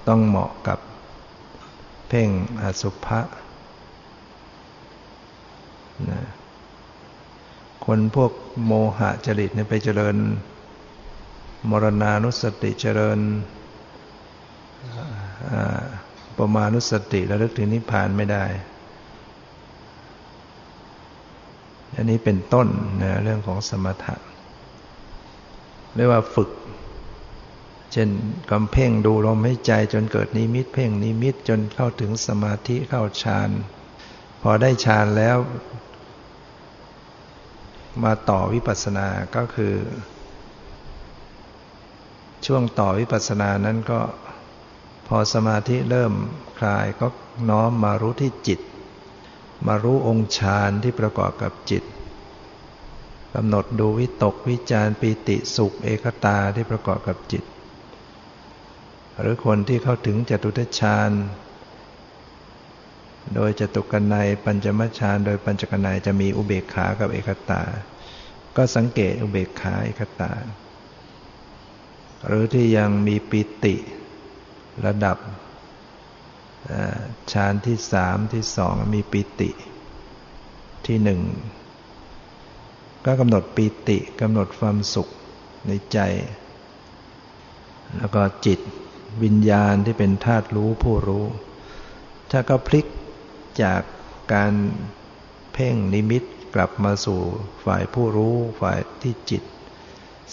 [0.08, 0.80] ต้องเหมาะกับ
[2.08, 2.30] เพ่ง
[2.62, 3.20] อสุภะ
[6.12, 6.22] นะ
[7.86, 8.32] คนพวก
[8.66, 10.16] โมหะจริตเนี่ยไปเจริญ
[11.70, 13.20] มรณานุสติเจริญ
[16.40, 18.46] ประมาณุสติระลึกถึงนิพพานไม่ได้
[21.96, 22.68] อันนี้เป็นต้น
[23.02, 24.16] นะเรื่องของสมถะ
[25.96, 26.50] เรียกว่าฝึก
[27.92, 28.10] เช่น
[28.52, 33.50] กำเพ่งดูลมให้ใจจนเกิดนิมิต เพ่งนิมิตจนเข้าถึงสมาธิเข้าฌาน
[34.42, 35.38] พอได้ฌานแล้ว
[38.04, 39.74] มาต่อวิปัสสนาก็คือ
[42.46, 44.00] ช่วงต่อวิปัสสนานั้นก็
[45.08, 46.14] พอสมาธิเริ่ม
[46.60, 47.08] คลายก็
[47.50, 48.60] น้อมมารู้ที่จิต
[49.68, 51.84] มารู้องค์ฌานที่ประกอบกับจิต
[53.34, 57.44] กำหนดดูวิตกวิจารปีติสุขเอกตาที่ประกอบกับจิต
[59.20, 61.12] หรือคนที่เข้าถึงจตุทฌาน
[63.36, 67.64] โดยจตุกนัยปัญจมฌานโดยปัญจกนัยจะมีอุเบกขากับเอกตา
[68.56, 70.34] ก็สังเกตอุเบกขาเอกตา
[72.28, 73.76] หรือที่ยังมีปิติ
[74.86, 75.18] ระดับ
[77.32, 79.50] ฌานที่สามที่สองมีปิติ
[80.86, 81.22] ที่หนึ่ง
[83.06, 85.08] ก็กำหนดปิติกำหนดความสุข
[85.68, 86.00] ในใจ
[87.98, 88.60] แล้วก็จิต
[89.24, 91.26] วิญญาณที่เป็นธาตุรู้ผู้รู้
[92.32, 92.86] ถ้าก็พลิก
[93.64, 93.82] จาก
[94.34, 94.54] การ
[95.54, 96.24] เพ่งนิมิต
[96.56, 97.22] กลับมาสู่
[97.66, 99.44] ฝ่ายผู้รู้ฝ่ายที่จิต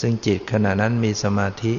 [0.01, 1.75] ซึ่งจิตขณะนั้นมีสมาธิ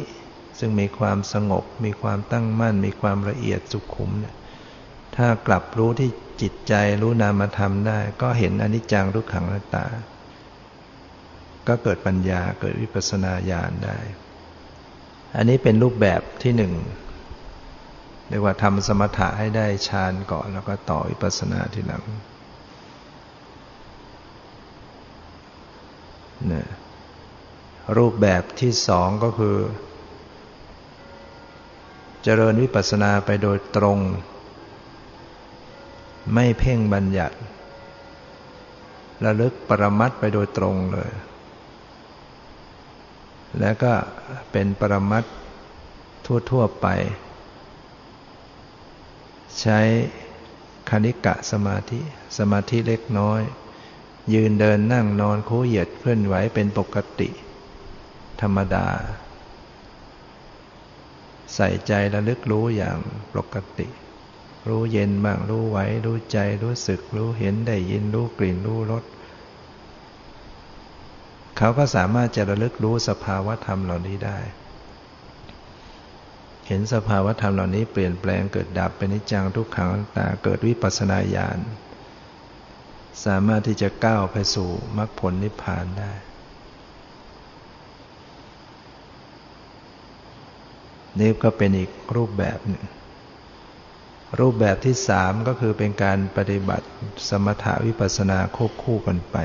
[0.60, 4.36] ซึ่งมีความสงบ มีความตั้งมั่น มีความละเอียดสุขุมเนี่ย
[5.16, 6.10] ถ้ากลับรู้ที่
[6.42, 9.86] จิตใจรู้นามธรรมได้ ก็เห็นอนิจจังทุกขังนัตตา
[11.68, 13.98] ก็เกิดปัญญาเกิดวิปัสสนาญาณได้
[15.36, 16.74] อันนี้เป็นรูปแบบที่หนึ่ง
[18.30, 22.04] เรียกว่าทำสมถะให้ได้ฌานก่อนแล้วก็ต่อวิปัสสนาทีหลัง
[26.52, 26.68] นี่ย
[27.98, 29.58] รูปแบบที่สองก็คือ
[32.24, 34.00] เจริญวิปัสสนาไปโดยตรง
[36.34, 37.38] ไม่เพ่งบัญญัติ
[39.26, 41.12] ระลึกปรมัตไปโดยตรงเลย
[43.60, 43.94] แล้วก็
[44.52, 45.24] เป็นปรมัต
[46.50, 46.88] ทั่ว ๆ ไป
[49.62, 49.80] ใช้
[50.90, 52.00] คณิกะสมาธิ
[52.38, 53.42] สมาธิเล็กน้อย
[54.34, 57.30] ยืนเดินนั่งนอนคู่เหยียดเคลื่อนไหวเป็นปกติ
[58.42, 58.88] ธรรมดา
[61.56, 62.98] ใส่ใจระลึกรู้อย่าง
[63.34, 63.88] ปกติ
[64.68, 69.04] รู้เย็นบ้างรู้ไหวรู้ใจรู้สึกรู้เห็นได้ยินรู้กลิ่นรู้รส
[71.58, 74.40] เขาก็สามารถจะระลึกรู้สภาวะธรรมเหล่านี้ได้
[76.68, 81.60] เห็นสภาวะธรรมเหล่านี้เปลี่ยนแปลงเกิดดับเป็นนิจังทุกขังตาเกิดวิปัสสนาญาณ
[83.26, 86.14] สามารถที่จะก้าวไปสู่มรรคผลนิพพานได้
[91.20, 92.86] นี่ก็เป็นอีกรูปแบบหนึ่ง
[94.40, 96.88] รูปแบบที่สามก็คือเป็นการปฏิบัติ
[97.30, 99.38] สมถาวิปัสสนาควบคู่กันไป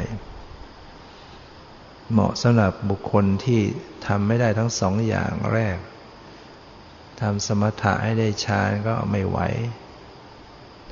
[2.12, 3.61] เหมาะสำหรับบุคคลที่
[4.07, 5.78] ทำไม่ได้ทั้งสองอย่างแรก
[7.20, 9.38] ทำสมถะให้ได้ฌานก็ไม่ไหว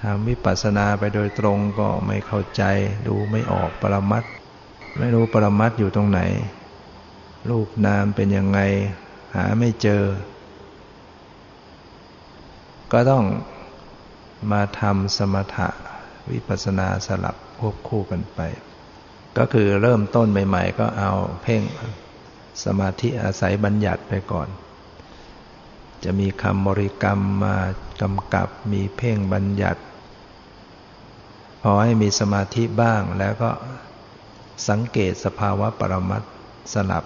[0.02, 2.62] ทำวิปัสสนาไปโดยตรงก็ไม่เข้าใจ
[3.06, 4.24] ดูไม่ออกปรมัต
[4.98, 6.20] ไม่รู้ปรมัตอยู่ตรงไหน
[7.50, 8.60] รูปนามเป็นยังไง
[9.34, 10.02] หาไม่เจอ
[12.92, 13.24] ก็ต้อง
[14.52, 15.68] มาทำสมถะ
[16.30, 18.40] วิปัสนาสลับควบคู่กันไป
[19.38, 21.62] ก็คือเริ่มต้นใหม่ ๆ ก็เอาเพ่ง
[22.64, 24.48] สมาธิอาศัยบัญญัติไปก่อน
[26.04, 27.56] จะมีคำบริกรรมมา
[28.02, 29.80] กำกับมีเพ่งบัญญัติ
[31.62, 33.50] พอให้มีสมาธิบ้างแล้วก็
[34.68, 36.22] สังเกตสภาวะปรมัต
[36.72, 37.04] สลับ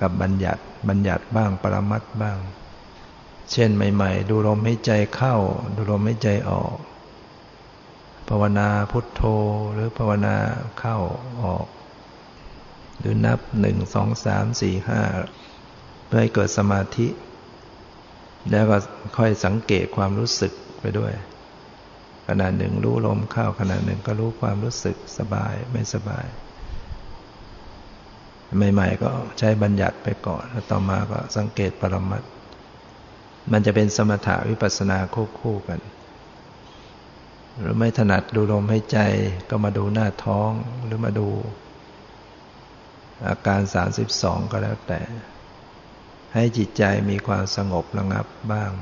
[0.00, 2.38] กับบัญญัติบัญญัติบ้างปรมัตบ้าง
[3.52, 5.36] เช่นใหม่ ๆ ดูลมให้ใจเข้า
[5.76, 6.76] ดูลมให้ใจออก
[8.28, 9.22] ภาวนาพุทโธ
[9.72, 10.36] หรือภาวนา
[10.78, 10.96] เข้า
[11.42, 11.66] ออก
[12.98, 15.02] หรือนับหนึ่งสองสามสี่ห้า
[16.06, 17.08] เพื่อให้เกิดสมาธิ
[18.50, 18.76] แล้วก็
[19.16, 21.12] ค่อยสังเกตความรู้สึกไปด้วย
[22.28, 26.26] ขณะหนึ่งรู้ลมเข้าขณะหนึ่งก็รู้ความรู้สึกสบายไม่สบาย
[28.72, 32.22] ใหม่ ๆ ก็ใช้บัญญัติไปก่อนแล้วต่อมาก็สังเกตปรมัต
[33.52, 35.80] มันจะเป็นสมถะวิปัสสนาควบคู่กัน
[37.58, 38.98] หรือไม่ถนัดดูลมให้ใจ
[39.50, 40.50] ก็มาดูหน้าท้อง
[40.84, 41.28] หรือมาดู
[43.28, 43.60] อาการ
[44.06, 45.00] 32 ก็แล้วแต่
[46.34, 48.72] ให้จิตใจมีความสงบระงับบ้าง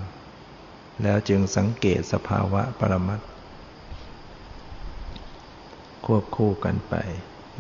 [1.03, 3.21] แล้วจึงสังเกตสภาวะปรมัต
[6.07, 6.95] ควบคู่กันไป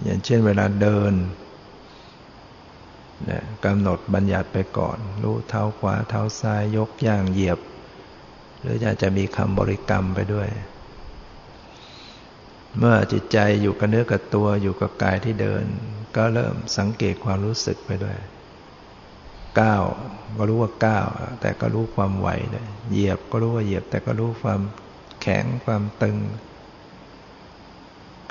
[0.03, 1.13] อย่างเช่นเวลาเดิน
[3.29, 3.31] น
[3.65, 7.59] กำหนดบัญญัติไปก่อน รู้เท้าขวาเท้าซ้ายยกย่างเหยียบ
[8.61, 10.49] หรืออาจจะมีคำบริกรรมไปด้วย
[12.79, 15.65] เมื่อจิตใจอยู่กับเนื้อกับตัวอยู่กับกายที่เดิน
[16.17, 18.17] ก็เริ่มสังเกตความรู้สึกไปด้วย
[19.61, 19.85] ก้าว
[20.37, 21.07] ก็รู้ว่าก้าว
[21.41, 24.61] แต่ก็รู้ความไหวเลยเหยียบก็รู้ว่าเหยียบ แต่ก็รู้ความ
[25.23, 26.17] แข็งความตึง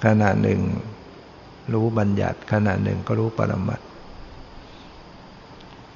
[0.03, 0.61] ขณะหนึ่ง
[1.73, 3.79] รู้บัญญัติขณะหนึ่งก็รู้ปรมัต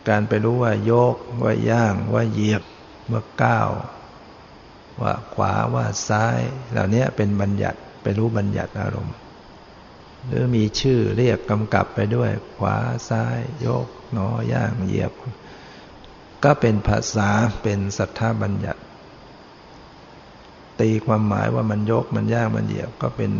[0.07, 2.63] การไปรู้ว่าโยก ว่าย่าง ว่าเหยียบ
[3.11, 3.69] ว่าก้าว
[5.01, 6.39] ว่าขวาว่าซ้าย
[6.71, 9.15] เหล่านี้เป็นบัญญัติไปรู้บัญญัติอารมณ์
[10.27, 12.77] หรือมีชื่อเรียกกำกับไปด้วย ขวา
[13.09, 15.11] ซ้าย ยกหนอย่างเหยียบ
[16.43, 17.29] ก็เป็นภาษา
[17.63, 18.81] เป็นสัทธาบัญญัติ
[20.79, 23.31] ตีความหมายว่ามันยกมันย่างมันเหยียบ ก็เป็น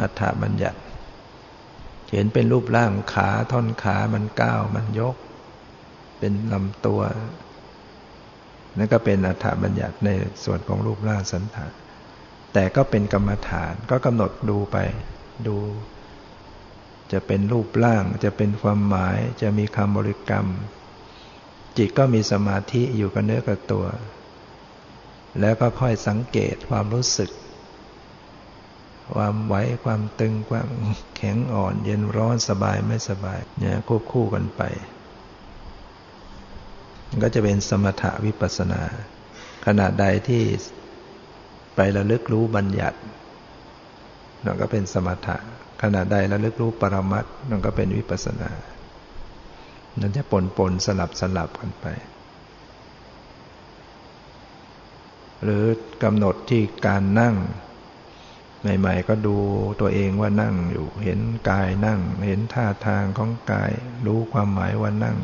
[0.00, 0.78] อัฏฐบัญญัติ
[2.14, 5.16] เห็นเป็นรูปร่างขาท่อนขามันก้าวมันยก
[6.18, 7.00] เป็นลำตัว
[8.76, 10.08] นั่นก็เป็นอัฏฐบัญญัติใน
[10.44, 11.72] ส่วนของรูปร่างสันฐาน
[12.52, 14.76] แต่ก็เป็นกรรมฐานก็กำหนดดูไป
[15.46, 15.56] ดู
[17.12, 20.46] จะเป็นรูปร่าง จะเป็นความหมาย จะมีคำบริกรรม
[21.76, 23.86] จิตก็มีสมาธิอยู่กับเนื้อกับตัว
[25.40, 27.30] แล้วก็ค่อยสังเกตความรู้สึก
[29.12, 30.68] ความไหวความตึงความ
[31.16, 34.62] แข็งอ่อนเย็นร้อนสบายไม่สบายเนี่ยควบคู่กันไป
[37.22, 38.82] ก็จะเป็นสมถะวิปัสนา
[39.66, 40.42] ขณะใดที่
[41.76, 42.98] ไประลึกรู้บัญญัติ
[44.44, 45.36] นั่นก็เป็นสมถะ
[45.82, 48.50] ขณะใดระลึกรู้ปรมัตนั่นก็เป็นวิปัสนา
[50.00, 51.86] นั่นจะปนปนสลับสลับกันไป
[55.42, 55.64] หรือ
[56.02, 57.34] กำหนดที่การนั่ง
[58.80, 59.36] ใหม่ๆ ก็ดู
[59.80, 63.72] ตัวเองว่านั่งอยู่ เห็นกายนั่ง เห็นท่าทางของกาย
[64.06, 65.18] รู้ความหมายว่านั่ง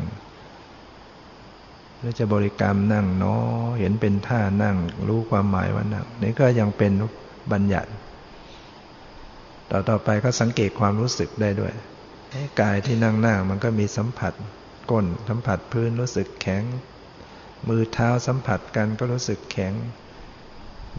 [1.97, 3.43] หรือจะบริกรรมนั่งเนาะ
[3.79, 6.91] เห็นเป็นท่านั่ง รู้ความหมายว่านั่งนี่ก็ยังเป็น
[7.51, 7.89] บัญญัติ
[9.71, 11.73] ต่อต่อไปก็สังเกตความรู้สึกได้ด้วย
[12.61, 14.33] กายที่นั่งนั่งมันก็มีสัมผัส
[14.91, 16.63] ก้นสัมผัสพื้นรู้สึกแข็ง
[17.67, 19.73] มือเท้าสัมผัสกันก็รู้สึกแข็ง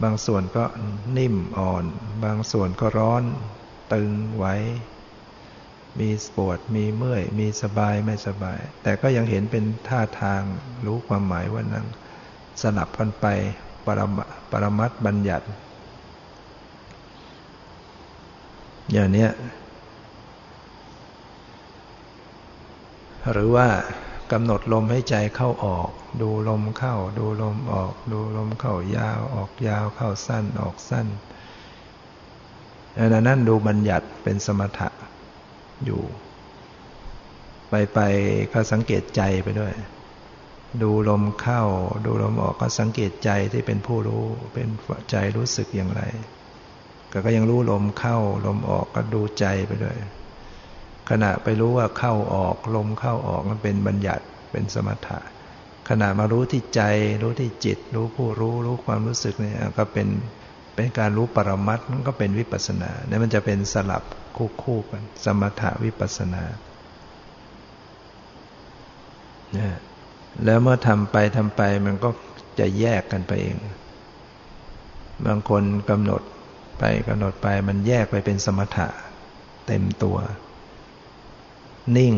[0.01, 0.65] บางส่วนก็
[1.17, 1.85] นิ่มอ่อน
[2.23, 3.23] บางส่วนก็ร้อน
[3.93, 4.45] ตึงไหว
[5.99, 10.41] มีปวดมีเมื่อย มีสบายไม่สบาย แต่ก็ยังเห็นเป็นท่าทาง
[10.85, 11.85] รู้ความหมายว่านั่ง
[12.61, 13.25] สลับกันไป
[13.85, 14.17] ปรม
[14.51, 15.47] ปรมัตบัญญัติ
[18.91, 19.27] อย่างนี้
[23.31, 23.67] หรือว่า
[24.33, 25.89] กำหนดลมให้ใจเข้าออก
[26.21, 31.07] ดูลมเข้า ดูลมออก ดูลมเข้ายาวออกยาวเข้าสั้นออกสั้น
[32.97, 34.89] อันนั้นดูบัญญัติเป็นสมถะ
[35.85, 36.01] อยู่
[37.69, 37.99] ไปไป
[38.53, 39.73] ก็สังเกตใจไปด้วย
[40.81, 41.61] ดูลมเข้า
[42.05, 44.23] ดูลมออกก็สังเกตใจที่เป็นผู้รู้
[44.53, 44.67] เป็น
[45.11, 46.01] ใจรู้สึกอย่างไร
[47.11, 49.95] ก็ก็ยังรู้ลมเข้า ลมออกก็ดูใจไปด้วย
[51.09, 55.19] ขณะไปรู้ว่าเข้าออกลมเข้าออกมันเป็นบัญญัติเป็นสมถะ
[55.89, 56.81] ขณะมารู้ที่ใจ
[57.21, 60.07] รู้ที่จิต รู้ผู้รู้รู้ความรู้สึกเนี่ยก็เป็น
[60.75, 64.03] เป็นการรู้ปรมัตมันก็เป็นวิปัสนาเนี่ยมันจะเป็นสลับ
[64.37, 66.43] คู่คู่กัน สมถะวิปัสนา
[69.53, 69.73] เนี่ย
[70.45, 72.09] แล้วเมื่อทำไปทำไปมันก็
[72.59, 73.57] จะแยกกันไปเอง
[75.25, 76.21] บางคนกำหนด
[76.79, 78.87] ไปกำหนดไปมันแยกไปเป็นสมถะ
[79.67, 80.17] เต็มตัว
[81.97, 82.15] นิ่ง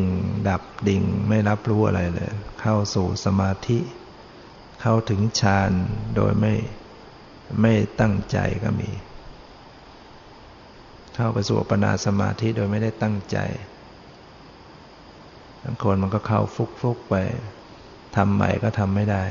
[0.49, 3.80] ดับดิ่งไม่รับรู้อะไรเลย เข้าสู่สมาธิ
[4.82, 5.72] เข้าถึงฌาน
[6.16, 6.53] โดยไม่
[7.61, 8.89] ไม่ตั้งใจก็มี
[11.16, 13.38] เข้าไปสู่ปนาสมาธิโดยไม่ได้ตั้งใจ
[15.63, 17.16] บางคนมันก็เข้าฟุกฟุกไป
[18.16, 19.24] ทำใหม่ก็ทำไม่ได้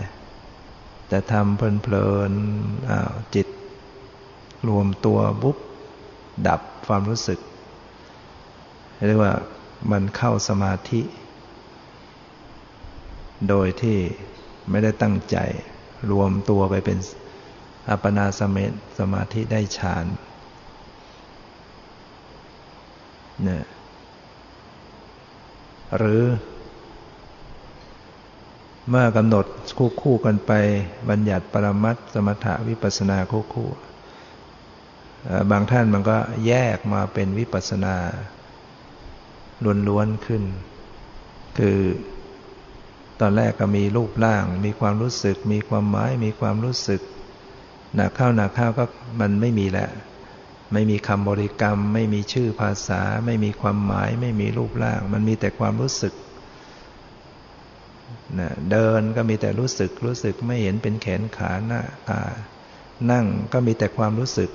[1.09, 3.47] แต่ทำเพลินๆอ้าวจิต
[4.69, 5.57] รวมตัวปุ๊บ
[6.49, 7.39] ดับความรู้สึก
[9.07, 9.33] เรียกว่า
[9.91, 11.03] มันเข้าสมาธิ
[13.49, 13.99] โดยที่
[14.71, 15.37] ไม่ได้ตั้งใจ
[16.11, 16.99] รวมตัวไปเป็น
[17.91, 18.57] อัปปนาสม
[18.99, 20.07] สมาธิได้ฌาน
[23.45, 23.65] เนี่ย
[25.97, 26.23] หรือ
[28.89, 29.47] เมื่อกำหนด
[29.79, 30.53] คู่คู่กันไป
[31.09, 33.69] บัญญัติปรมัตสมถะวิปัสนาคู่คู่
[35.51, 36.17] บางท่านมันก็
[36.47, 37.97] แยกมาเป็นวิปัสนา
[39.89, 40.43] ล้วนๆขึ้น
[41.59, 41.81] คือ
[43.21, 47.01] ตอนแรกก็มีรูปร่าง มีความรู้สึก มีความหมาย มีความรู้สึก
[47.95, 48.85] หนักเข้าหนักเข้าก็
[49.21, 49.91] มันไม่มีแล้ว
[50.73, 56.15] ไม่มีคำบริกรรม ไม่มีชื่อภาษา ไม่มีความหมาย ไม่มีรูปร่าง มันมีแต่ความรู้สึก
[58.39, 61.81] นะเดินก็มีแต่รู้สึก รู้สึกไม่เห็นเป็นแขนขาหน้า
[62.11, 62.23] ตา
[63.11, 64.51] นั่งก็มีแต่ความรู้สึก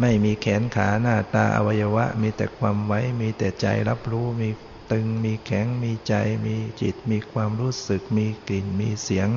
[0.00, 4.48] ไม่มีแขนขาหน้าตาอวัยวะ มีแต่ความไว้ มีแต่ใจรับรู้มี
[4.92, 6.14] ตึงมีแข็งมีใจ
[6.46, 9.28] มีจิต มีความรู้สึก มีกลิ่นมีเสียง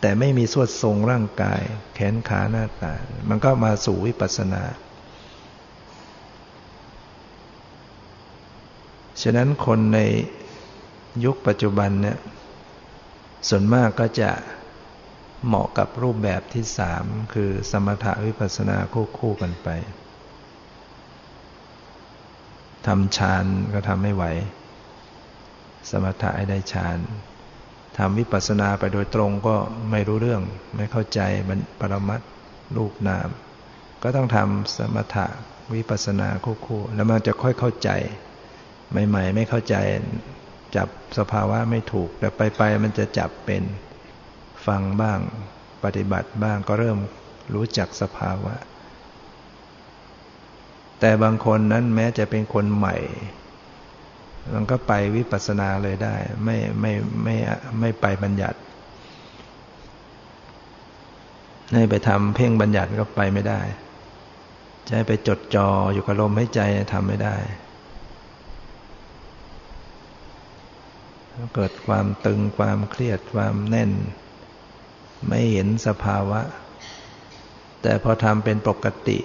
[0.00, 1.60] แต่ไม่มีสวดทรงร่างกาย
[1.94, 2.94] แขนขาหน้าตา
[3.28, 4.62] มันก็มาสู่วิปัสสนา
[9.22, 9.98] ฉะนั้นคนใน
[11.24, 12.18] ยุคปัจจุบันเนี่ย
[13.48, 14.30] ส่วนมากก็จะ
[15.46, 19.68] เหมาะกับรูปแบบที่สามคือสมถะวิปัสสนาคู่คู่กันไป
[22.86, 24.24] ทำฌานก็ทำไม่ไหว
[25.90, 26.98] สมถะให้ได้ฌาน
[27.98, 29.56] ทำวิปัสสนาไปโดยตรงก็
[29.90, 30.42] ไม่รู้เรื่อง
[30.76, 32.20] ไม่เข้าใจมันปรมัต
[32.76, 33.28] รูปนาม
[34.02, 35.26] ก็ต้องทำสมถะ
[35.74, 37.90] วิปัสสนาคู่ๆแล้วมันจะค่อยเข้าใจ
[39.08, 39.76] ใหม่ ๆ ไม่เข้าใจ
[40.76, 40.88] จับ
[41.18, 43.62] สภาวะไม่ถูก แต่ไปๆมันจะจับเป็น
[44.66, 45.20] ฟังบ้าง
[45.84, 46.98] ปฏิบัติบ้างก็เริ่ม
[47.54, 48.54] รู้จักสภาวะ
[51.00, 52.96] แต่บางคนนั้นแม้จะเป็นคนใหม่
[54.54, 56.92] มันก็ไปวิปัสสนาเลยได้ ไม่ไม่
[57.24, 57.36] ไม่
[57.80, 58.58] ไม่ไปบัญญัติ
[61.74, 63.60] ให้ไปทำเพ่งบัญญัติก็ไปไม่ได้
[64.86, 66.60] จะให้ไปจดจออยู่กับลมให้ใจ
[66.92, 67.36] ทำไม่ได้
[71.54, 73.90] เกิดความตึงความเครียดความแน่น
[75.28, 76.40] ไม่เห็นสภาวะ
[77.82, 79.18] แต่พอทำเป็นปกติ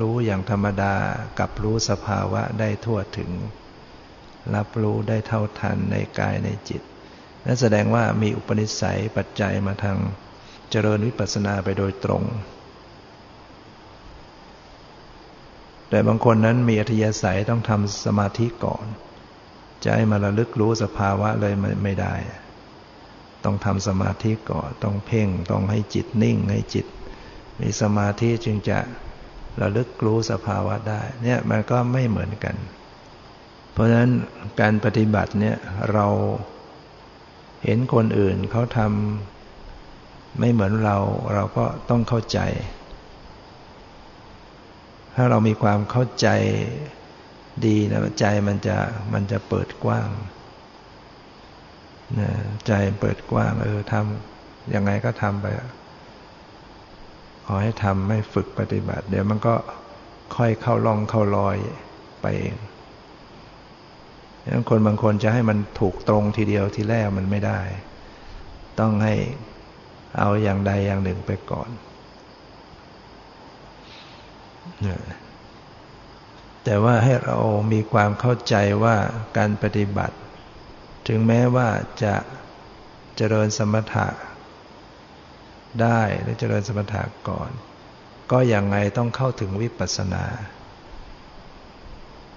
[0.00, 0.94] รู้อย่างธรรมดา
[1.38, 3.30] กับรู้สภาวะได้ทั่วถึง
[4.54, 6.82] รับรู้ได้เท่าทันในกายในจิต
[7.44, 9.98] นั่นแสดงว่ามีอุปนิสัยปัจจัยมาทาง
[10.70, 12.24] เจริญวิปัสสนาไปโดยตรง
[15.88, 18.86] แต่บางคนนั้นมีอัธยาศัยต้องทำสมาธิก่อน
[19.84, 21.54] จะให้มาระลึกรู้สภาวะเลย
[21.84, 22.14] ไม่ได้
[23.44, 26.86] ต้องทำสมาธิก่อน ต้องเพ่ง ต้องให้จิตนิ่ง ให้จิต
[27.60, 28.78] มีสมาธิจึงจะ
[29.60, 32.56] ระลึกรู้สภาวะได้ เนี่ยมันก็ไม่เหมือนกัน
[33.72, 34.10] เพราะฉะนั้น
[34.60, 35.56] การปฏิบัติเนี่ย
[35.92, 36.06] เรา
[37.64, 40.96] เห็นคนอื่นเขาทำไม่เหมือนเรา
[41.34, 42.40] เราก็ต้องเข้าใจ
[45.14, 46.28] ถ้าเรามีความเข้าใจ
[47.66, 48.76] ดีนะใจมันจะ
[49.12, 50.08] มันจะเปิดกว้าง
[52.66, 55.46] ใจเปิดกว้างเออทำยังไงก็ทำไป
[57.46, 59.54] ขอให้ทำไม่ฝึกปฏิบัติ เดี๋ยวมันก็
[60.36, 61.56] ค่อยเข้าล่องเข้ารอย
[62.22, 62.56] ไปเอง
[64.52, 67.60] ดังคนบางคนจะให้มันถูกตรงทีเดียวทีแรกมันไม่ได้
[68.80, 69.14] ต้องให้
[70.18, 71.70] เอาอย่างใดอย่างหนึ่งไปก่อน
[76.64, 77.36] แต่ว่าให้เรา
[77.72, 78.96] มีความเข้าใจว่า
[79.36, 80.16] การปฏิบัติ
[81.08, 81.68] ถึงแม้ว่า
[82.04, 82.14] จะ
[83.16, 84.08] เจริญสมถะ
[85.82, 87.50] ได้หรือเจริญสมถะก่อน
[88.30, 90.24] ก็อย่างไงต้องเข้าถึงวิปัสสนา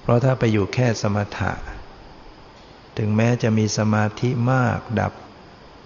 [0.01, 1.51] เพราะถ้าไปอยู่แค่สมถะ
[2.97, 5.14] ถึงแม้จะมีสมาธิมาก ดับ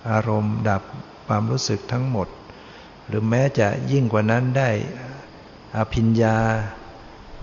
[0.09, 0.83] อารมณ์ ดับ
[1.27, 2.27] ความรู้สึกทั้งหมด
[3.07, 4.69] หรือแม้จะยิ่งกว่านั้นได้
[5.77, 6.37] อภิญญา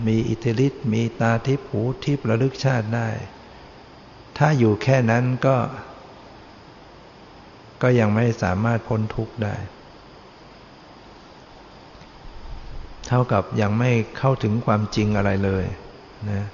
[0.07, 3.09] มีอิทธิฤทธิ์มีตาทิพหูทิพระลึกชาติได้
[4.39, 5.57] ถ้าอยู่แค่นั้นก็
[7.83, 9.55] ก็ยังไม่สามารถพ้นทุกข์ได้
[13.09, 15.65] เท่ากับยังไม่เข้าถึงความจริงอะไรเลย
[16.31, 16.45] นะ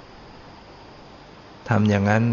[1.69, 2.23] ทำอย่างนั้น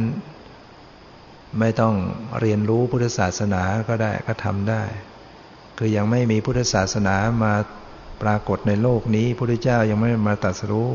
[1.59, 1.95] ไม่ต้อง
[2.41, 4.83] เรียนรู้พุทธศาสนาก็ได้ก็ทำได้
[5.79, 7.55] คือยังไม่มีพุทธศาสนามา
[8.23, 10.91] ปรากฏในโลกนี้พระพุทธเจ้ายังไม่มาตรัสรู้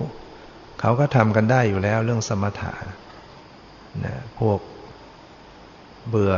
[0.80, 2.74] เขาก็ทำกันได้อยู่แล้วเรื่องสมถะ
[4.06, 4.60] นะพวก
[6.10, 6.36] เบื่อ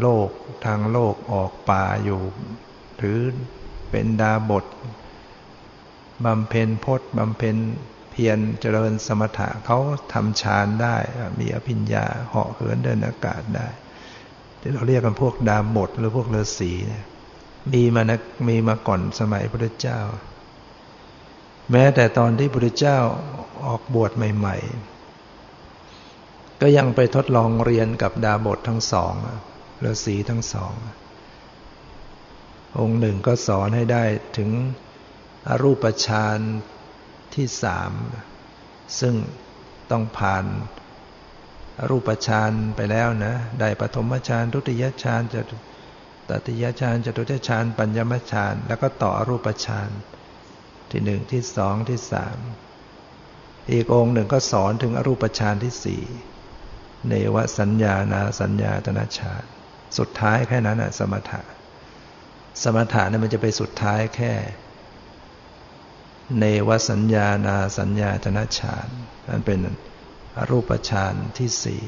[0.00, 0.28] โลก
[0.66, 2.20] ทางโลกออกป่าอยู่
[2.98, 3.18] หรือ
[3.90, 4.64] เป็นดาบท
[6.24, 7.56] บำเพ็ญพจน์บำเพ็ญ
[8.10, 9.78] เพียรเจริญสมถะเขา
[10.12, 10.96] ทำฌานได้
[11.38, 13.68] มีอภิญญาเหาะเหินเดินอากาศได้
[14.60, 17.04] ที่เราเรียกกันพวกดาบทหรือพวกฤาษีเนี่ย
[17.72, 18.16] มีมานะ
[18.48, 20.00] มีมาก่อนสมัยพระเจ้า
[21.72, 22.98] แม้แต่ตอนที่พระเจ้า
[23.66, 24.97] ออกบวชใหม่ ๆ
[26.60, 29.14] ก็ยังไปทดลองเรียนกับดาบททั้งสอง
[29.84, 30.72] ฤาษีทั้งสอง
[32.78, 34.04] องค์หนึ่งก็สอนให้ได้
[34.36, 34.50] ถึง
[35.48, 36.38] อรูปฌาน
[37.34, 37.92] ที่สาม
[39.00, 39.14] ซึ่ง
[39.90, 40.44] ต้องผ่าน
[41.90, 45.40] รูปฌานไปแล้วนะ ได้ปฐมฌานทุติยฌานจะ
[46.28, 49.90] ตติยฌานจตุตฌานปัญญมฌานแล้วก็ต่ออรูปฌาน
[50.90, 52.38] ที่หนึ่งที่สองที่สาม
[53.72, 56.02] อีกองค์หนึ่งก็สอนถึงอรูปฌานที่สี่
[57.06, 59.34] เนวสัญญานาสัญญาตนาฌา
[59.98, 61.40] สุดท้ายแค่นั้นอะสมถะ
[62.62, 64.32] สมถะเนี่ยมันจะไปสุดท้ายแค่
[66.38, 68.88] เนวสัญญานาสัญญาตนาฌาน
[69.28, 69.58] นั่นเป็น
[70.36, 71.82] อรูปฌานที่สี่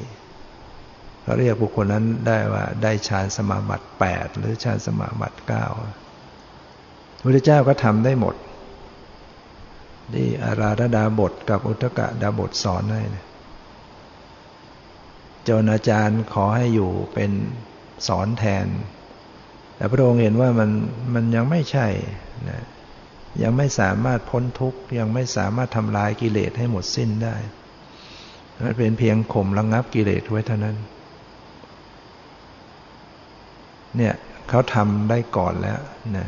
[1.21, 5.65] เขาเรียกบุคคลนั้นได้ว่าได้ฌานสมาบัติแปดหรือฌานสมาบัติเก้า
[7.21, 8.35] พระเจ้าก็ทำได้หมด
[10.13, 13.25] นี่อาราธดาบทกับอุทกะดาบทสอนให้นะ
[15.49, 17.31] จนอาจารย์ขอให้อยู่เป็น
[18.07, 18.67] สอนแทน
[19.75, 20.69] แต่พระองค์เห็นว่ามัน
[21.13, 21.87] มันยังไม่ใช่
[22.49, 22.61] นะ
[23.43, 27.35] ยังไม่สามารถพ้นทุกข์ยังไม่สามารถทำลายกิเลสให้หมดสิ้นได้
[28.63, 30.77] มันเป็นเพียงข่มระงงับกิเลสไว้เท่านั้น
[33.97, 34.13] เนี่ย
[34.49, 35.79] เขาทำได้ก่อนแล้ว
[36.17, 36.27] นะ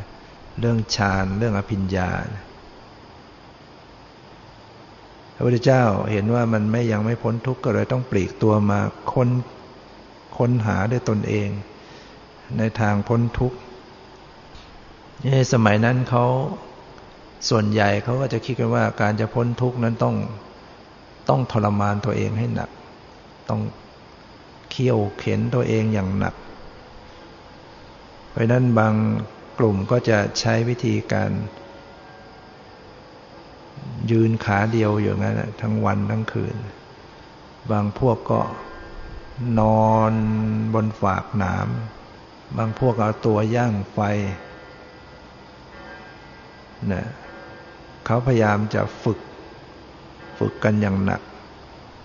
[0.59, 2.09] เรื่องฌานเรื่องอภิญญา
[5.35, 8.79] พระพุทธเจ้าเห็นว่ามันไม่ยังไม่พ้นทุกข์ก็เลยต้องปลีกตัวมา
[9.13, 9.29] ค้น
[10.37, 11.49] ค้นหาด้วยตนเอง
[12.57, 13.57] ในทางพ้นทุกข์
[15.33, 16.25] ในสมัยนั้นเขา
[17.49, 20.15] ส่วนใหญ่เขาก็จะคิดกันว่าการจะพ้นทุกข์นั้นต้อง
[21.29, 22.69] ต้องทรมานตัวเองให้หนัก
[23.49, 23.61] ต้อง
[24.71, 26.35] เคี่ยวเข็นตัวเองอย่างหนัก
[28.29, 28.93] เพราะนั้นบาง
[29.59, 31.31] กลุ่มก็จะใช้วิธีการ
[34.11, 36.55] ยืนขาเดียวอย่างนั้นทั้งวันทั้งคืน
[37.71, 38.41] บางพวกก็
[39.59, 40.13] นอน
[40.73, 41.67] บนฝากหนาม
[42.57, 43.99] บางพวกเอาตัวย่างไฟ
[46.91, 47.07] นะ
[48.05, 49.19] เขาพยายามจะฝึก
[50.39, 51.21] ฝึกกันอย่างหนัก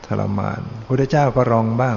[0.07, 1.97] ทรมานพระเจ้าก็ลองบ้าง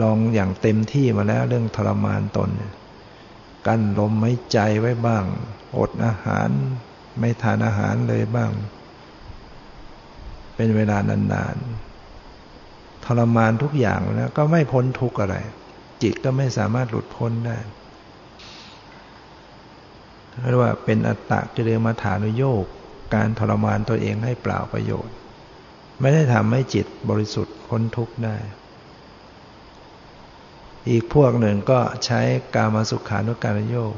[0.00, 2.50] ลองอย่างเต็มที่มาแล้วเรื่องทรมานตน
[3.66, 5.24] กั้นลมไม่ใจไว้บ้าง
[5.78, 6.50] อดอาหาร
[7.18, 8.52] ไม่ทานอาหารเลยบ้าง
[10.56, 15.36] เป็นเวลานานๆทรมานทุกอย่างแล้วก็ไม่พ้นทุกอะไร
[16.02, 17.58] จิตก็ไม่สามารถหลุดพ้นได้
[20.50, 22.64] เรียกว่าเป็นอัตตะกิเลมาฐานุโยก
[23.14, 25.14] การทรมานตัวเองให้เปล่าประโยชน์
[26.00, 28.36] ไม่ได้ทำให้จิตบริสุทธิ์พ้นทุกข์ได้
[30.88, 32.20] อีกพวกหนึ่งก็ใช้
[32.54, 33.94] กามาสุขานุการโยก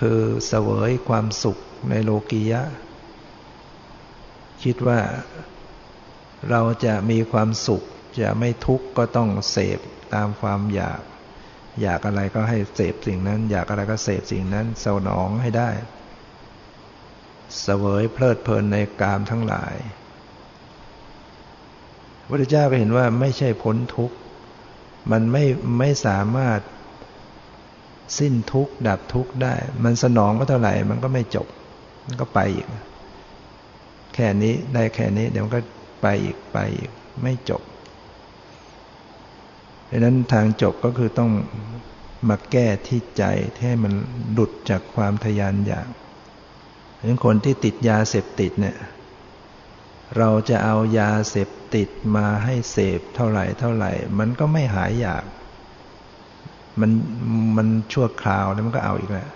[0.00, 1.58] คือเสวยความสุข
[1.90, 2.62] ในโลกียะ
[4.62, 5.00] คิดว่า
[6.50, 7.82] เราจะมีความสุข
[8.20, 9.78] จะไม่ทุกข์ก็ต้องเสพ
[10.14, 11.02] ตามความอยาก
[11.82, 15.82] อยากอะไรก็ให้เสพสิ่งนั้น อยากอะไรก็เสพสิ่งนั้นสนองให้ได้ส
[17.62, 19.76] เสวยเพลิดเพลินในกามทั้งหลาย
[22.20, 24.16] พระพุทธเจ้าก็เห็นว่าไม่ใช่พ้นทุกข์
[25.10, 25.44] มันไม่
[25.78, 26.60] ไม่สามารถ
[28.18, 31.46] สิ้นทุกข์ ดับทุกข์ได้ มันสนองก็เท่าไหร่ มันก็ไม่จบ
[32.06, 32.66] มันก็ไปอีก
[34.14, 35.60] แค่นี้ได้แค่นี้ เดี๋ยวมันก็
[36.02, 36.90] ไปอีกไปอีก
[37.22, 37.62] ไม่จบ
[39.90, 41.30] ดังนั้นทางจบก็คือต้อง
[42.28, 43.24] มาแก้ที่ใจ
[43.60, 43.92] ให้มัน
[44.32, 45.88] หลุดจากความทยานอยาก
[47.06, 48.76] ดังคนที่ติดยาเสพติดเนี่ย
[50.18, 55.24] เราจะเอายาเสพติดมาให้เสพเท่าไหร่เท่าไหร่ มันก็ไม่หายอยาก
[56.80, 56.90] มัน
[57.56, 59.30] มันชั่วคราวแล้วมันก็เอาอีกแล้ว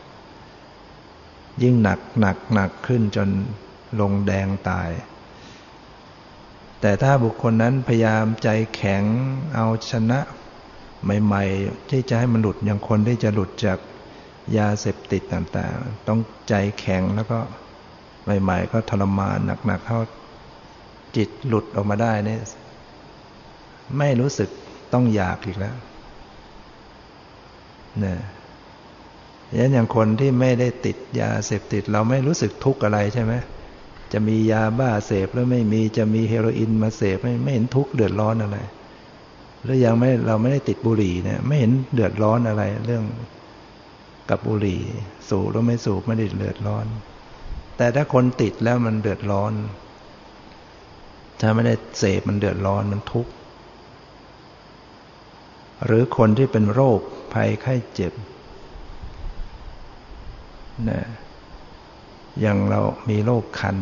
[1.63, 3.29] ยิ่งหนักหนักหนักขึ้นจน
[4.01, 4.89] ลงแดงตาย
[6.81, 9.05] แต่ถ้าบุคคลนั้นพยายามใจแข็ง
[9.55, 10.21] เอาชนะ
[11.25, 13.79] ใหม่ๆ ที่จะให้มันหลุดอย่างคนที่จะหลุดจาก
[14.57, 17.39] ยาเสพติดต่างๆ ต้องใจแข็งแล้วก็
[18.43, 20.01] ใหม่ ๆ ก็ทรมานหนักๆเข้า
[21.17, 22.41] จิตหลุดออกมาได้เนี่ย
[23.99, 24.49] ไม่รู้สึก
[24.93, 25.77] ต้องอยากอีกแล้ว
[28.05, 28.19] นี่ย
[29.59, 33.35] ยันอย่างคนที่ไม่ได้ติดยาเสพติด เราไม่รู้สึกทุกข์อะไรใช่ไหม
[34.13, 38.59] จะมียาบ้าเสพแล้วไม่มีจะมีเฮโรอีนมาเสพไม่ไม่เห็นทุกข์เดือดร้อนอะไร
[39.65, 43.05] หรือยังไม่เราไม่ได้ติดบุหรี่เนี่ยไม่เห็นเดือดร้อนอะไร เรื่อง
[44.31, 44.81] กับบุหรี่
[45.29, 46.87] สูบหรือไม่สูบไม่ได้เดือดร้อน
[47.77, 49.53] แต่ถ้าคนติดแล้วมันเดือดร้อน
[51.41, 53.33] ถ้าไม่ได้เสพมันเดือดร้อนมันทุกข์
[55.85, 57.01] หรือคนที่เป็นโรค
[57.33, 58.13] ภัยไข้เจ็บ
[60.89, 61.07] นะ
[62.41, 63.77] อย่างเรามีโรคคัน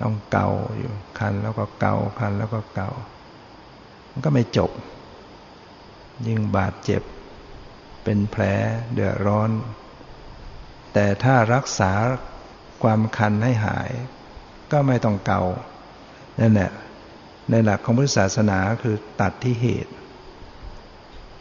[0.00, 2.90] ต้องเกาอยู่คันแล้วก็เกาคันแล้วก็เกา
[4.10, 4.70] มันก็ไม่จบ
[6.26, 7.02] ยิ่งบาดเจ็บ
[8.04, 8.42] เป็นแผล
[8.92, 9.50] เดือดร้อน
[10.92, 11.92] แต่ถ้ารักษา
[12.82, 13.90] ความคันให้หาย
[14.72, 15.42] ก็ไม่ต้องเกา
[16.40, 16.70] นั่นแหละ
[17.50, 19.92] ในหลักของพุทธศาสนาคือตัดที่เหตุ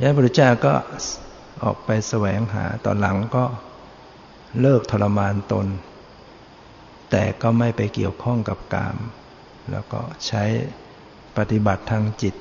[0.02, 0.74] ยะพระพุทธเจ้าก็
[1.64, 3.46] ออกไปแสวงหาตอนหลังก็
[4.62, 5.68] เลิกทรมานตน
[7.12, 8.98] แต่ก็ไม่ไปเกี่ยวข้องกับกาม
[9.72, 10.44] แล้วก็ใช้
[11.38, 12.36] ปฏิบัติทางจิต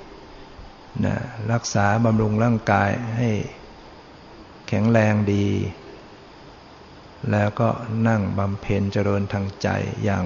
[1.04, 1.16] นะ
[1.52, 3.30] รักษาบำรุงร่างกายให้
[4.68, 5.46] แข็งแรงดี
[7.30, 7.68] แล้วก็
[8.08, 9.68] นั่งบำเพ็ญเจริญทางใจ
[10.04, 10.24] อย่าง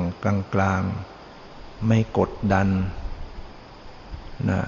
[0.54, 2.68] กลางๆ ไม่กดดัน
[4.50, 4.60] นะ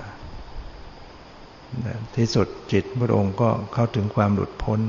[2.16, 4.80] ที่สุดจิตพระองค์ก็เข้าถึงความหลุดพ้น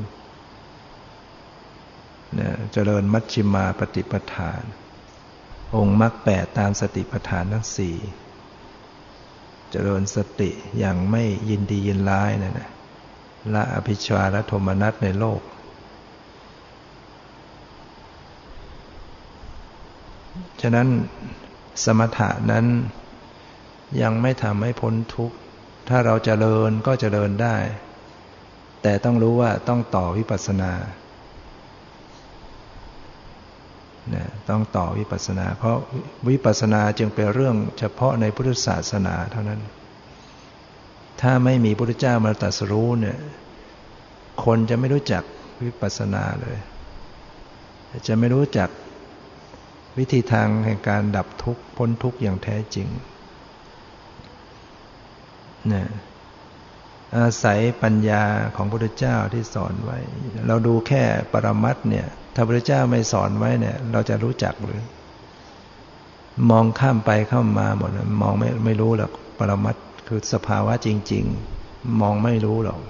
[2.35, 4.61] เนี่ยเจริญมัชชิมาปฏิปทาน
[5.75, 7.95] องค์มรรคแปดตามสติปัฏฐานทั้งสี่
[9.71, 10.49] เจริญสติ
[10.79, 12.69] อย่างไม่ยินดียินร้ายนะนะ
[13.53, 15.41] ละอภิชาและโทมนัสในโลก
[20.61, 20.87] ฉะนั้น
[21.83, 22.65] สมถะนั้น
[24.01, 25.35] ยังไม่ทำให้พ้นทุกข์
[25.89, 27.57] ถ้าเราจเจริญก็จเจริญได้
[28.81, 30.71] แต่ต้องรู้ว่าต้องต่อวิปัสสนา
[34.15, 35.77] นะต้องต่อวิปัสสนา เพราะ
[36.29, 39.61] วิปัสสนาจึงเป็นเรื่องเฉพาะในพุทธศาสนาเท่านั้น
[41.21, 43.17] ถ้าไม่มีพระพุทธเจ้ามาตรัสรู้เนี่ย
[44.43, 45.23] คนจะไม่รู้จัก
[45.63, 46.57] วิปัสสนาเลย
[48.07, 48.69] จะไม่รู้จัก
[49.97, 52.87] วิธีทางแห่งการดับทุกข์พ้นทุกข์อย่างแท้จริง
[55.73, 55.85] นะ
[57.17, 58.23] อาศัยปัญญา
[58.55, 59.97] ของพระพุทธเจ้าที่สอนไว้
[60.47, 64.81] เราดูแค่ปรมัตเนี่ย ถ้าพระพุทธเจ้าไม่สอนไว้เนี่ย เราจะรู้จักหรือ
[66.49, 67.91] มองข้ามไปเข้ามาหมด
[68.21, 69.75] มองไม่ไม่รู้หรอกปรมัต
[70.07, 71.25] คือสภาวะจริง
[71.61, 72.81] ๆ มองไม่รู้หรอก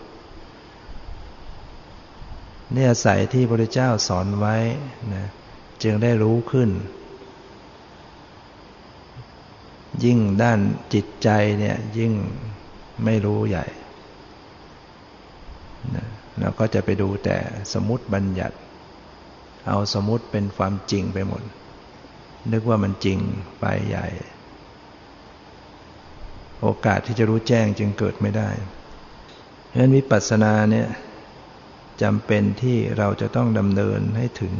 [2.73, 4.55] เนี่อาศัยที่พระพุทธเจ้าสอนไว้
[5.13, 5.25] นะ
[5.83, 6.69] จึงได้รู้ขึ้น
[10.03, 10.59] ยิ่งด้าน
[10.93, 12.13] จิตใจเนี่ยยิ่ง
[13.05, 13.65] ไม่รู้ใหญ่
[16.39, 17.37] เราก็จะไปดูแต่
[17.73, 18.57] สมมติบัญญัติ
[19.67, 21.41] เอาสมมติเป็นความจริงไปหมด
[22.51, 23.19] นึกว่ามันจริง
[23.59, 24.07] ไปใหญ่
[26.61, 28.49] โอกาสที่จะรู้แจ้งจึงเกิดไม่ได้
[29.65, 30.87] เพราะฉะนั้นวิปัสสนาเนี่ย
[32.01, 34.53] จำเป็นที่เราจะต้องดำเนินให้ถึง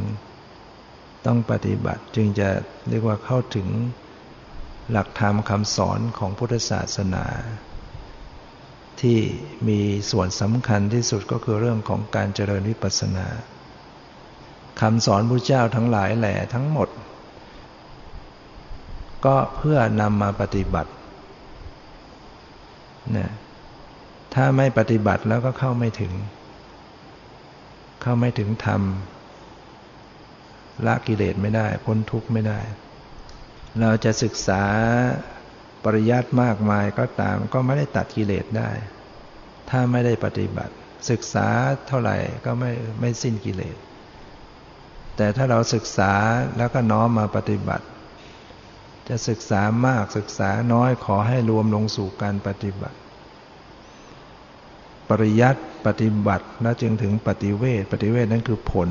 [1.26, 2.48] ต้องปฏิบัติจึงจะ
[2.88, 3.68] เรียกว่าเข้าถึง
[4.90, 7.24] หลักธรรมคำสอนของพุทธศาสนา
[9.02, 9.18] ที่
[9.68, 9.80] มี
[10.10, 13.26] ส่วนสำคัญที่สุดก็คือเรื่องของการเจริญวิปัสสนา
[14.80, 16.88] คำสอนพระเจ้าทั้งหลายแหล่ทั้งหมด
[19.26, 20.90] ก็เพื่อนำมาปฏิบัติ
[23.16, 23.30] นะ
[24.34, 26.12] ถ้าไม่ปฏิบัติแล้วก็เข้าไม่ถึง
[28.02, 28.82] เข้าไม่ถึงธรรม
[30.86, 32.60] ละกิเลสไม่ได้ พ้นทุกข์ไม่ได้
[33.80, 34.62] เราจะศึกษา
[35.94, 38.70] ริยัติมากมายก็ตามก็ไม่ได้ตัดกิเลสได้
[39.70, 40.74] ถ้าไม่ได้ปฏิบัติ
[41.10, 41.48] ศึกษา
[41.88, 43.76] เท่าไหร่ก็ไม่ไม่สิ้นกิเลส
[45.16, 46.12] แต่ถ้าเราศึกษา
[46.58, 47.86] แล้วก็น้อมมาปฏิบัติ
[49.08, 52.98] จะศึกษามากศึกษาน้อยขอให้รวมลงสู่การปฏิบัติ
[55.10, 58.88] ปริยัติปฏิบัติแล้วจึงถึงปฏิเวทปฏิเวทนั้นคือผล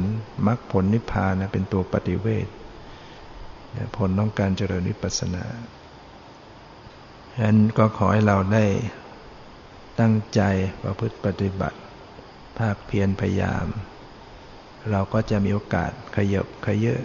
[0.48, 2.48] มรรคผลนิพพานนะเป็นตัวปฏิเวท
[3.98, 5.46] ผลต้องการเจริญวิปัสสนา
[7.40, 8.66] ฉะนั้นก็ขอให้เราได้
[10.00, 10.42] ตั้งใจ
[10.84, 11.80] ประพฤติปฏิบัติ
[12.60, 13.66] ภาคเพียรพยายาม
[14.92, 17.02] เราก็จะมีโอกาสขยบขยอะ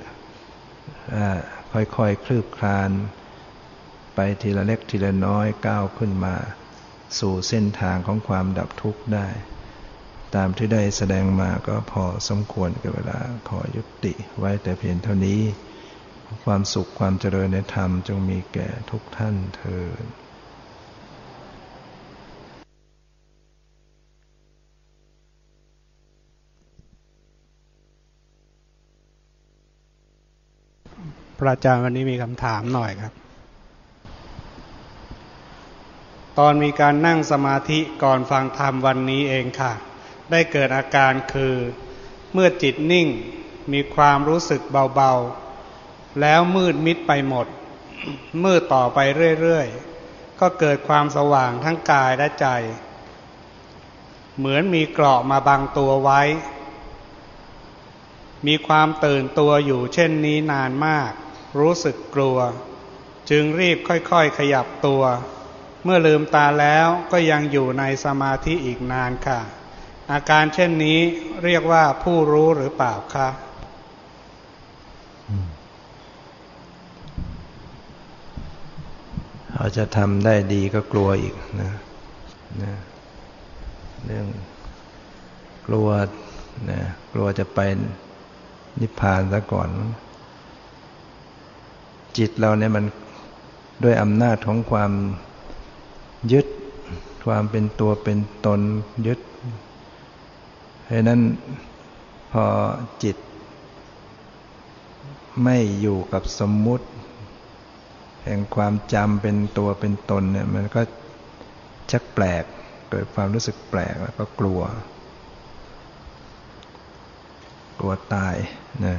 [1.73, 2.91] ค่อยๆคคลืบคลาน
[4.15, 6.35] ไปทีละเล็กทีละน้อยก้าวขึ้นมา
[7.19, 9.29] สู่เส้นทางของความดับทุกข์ได้
[10.35, 13.19] ตามที่ได้แสดงมาก็พอสมควรกับเวลา
[13.49, 15.41] ขอยุติไว้แต่เพียงเท่านี้
[16.45, 20.05] ความสุขความเจริญในธรรมจงมีแก่ทุกท่านเถิด
[31.47, 33.13] ระอาจารย์วันนี้มีคำถามหน่อยครับ
[36.39, 39.73] ตอนมีการนั่งสมาธิก่อนฟังธรรมวันนี้เองค่ะ
[40.31, 41.55] ได้เกิดอาการคือ
[42.33, 43.09] เมื่อจิตนิ่ง
[43.73, 44.63] มีความรู้สึก
[44.95, 47.47] เบาๆ แล้วมืดมิดไปหมด
[48.45, 48.99] มืดต่อไป
[49.41, 52.47] เรื่อยๆ ก็เกิดความสว่างทั้งกายและใจ
[54.39, 56.23] เหมือนมีเกราะมาบังตัวไว้
[58.47, 61.11] มีความตื่นตัวอยู่เช่นนี้นานมาก
[61.59, 62.39] รู้สึกกลัว
[63.31, 65.03] จึงรีบค่อยๆขยับตัว
[65.85, 69.41] เมื่อลืมตาแล้วก็ยังอยู่ในสมาธิอีกนานค่ะ
[70.13, 70.99] อาการเช่นนี้
[71.45, 73.29] เรียกว่าผู้รู้หรือเปล่าคะ
[79.53, 81.73] เขาจะทำได้ดีก็กลัวอีกนะ
[82.63, 82.75] นะ
[84.07, 84.27] เรื่อง
[85.67, 85.89] กลัว
[86.71, 86.81] นะ
[87.13, 87.61] กลัวจะไป
[88.81, 89.69] นิพพานซะก่อน
[92.19, 92.85] จิตเราเนี่ยมัน
[93.85, 94.93] ด้วยอำนาจของความ
[96.33, 96.47] ยึด
[97.27, 98.61] ความเป็นตัวเป็นตน
[99.07, 99.21] ยึด
[100.85, 101.21] เพราะนั้น
[102.33, 102.47] พอ
[103.03, 103.17] จิต
[105.43, 106.87] ไม่อยู่กับสมมุติ
[108.25, 110.81] แห่งความจำเป็นตัวเป็นตนเนี่ยมันก็
[111.91, 112.45] ชักแปลก
[112.91, 114.61] เกิดความรู้สึกแปลกแล้วก็กลัว
[117.79, 118.37] กลัวตาย
[118.85, 118.97] นะ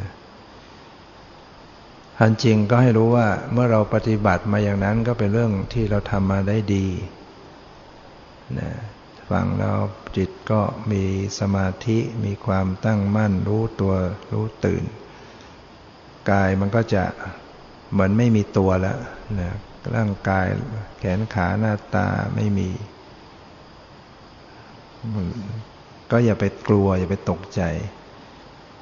[2.18, 6.88] ทันจริงก็ให้รู้ว่าเมื่อเราปฏิบัติมาอย่างนั้นก็เป็นเรื่องที่เราทำมาได้ดี
[8.60, 8.72] นะ
[9.32, 9.78] ฟังแล้ว
[10.18, 10.62] จิตก็
[10.92, 11.04] มี
[11.40, 13.94] สมาธิมีความตั้งมั่นรู้ตัว
[14.32, 14.84] รู้ตื่น
[16.32, 17.04] กายมันก็จะ
[17.92, 18.98] เหมือนไม่มีตัวแล้ว
[19.40, 19.52] นะ
[19.96, 20.46] ร่างกาย
[21.00, 22.70] แขนขาหน้าตาไม่มี
[26.12, 27.62] ก็อย่าไปกลัวอย่าไปตกใจ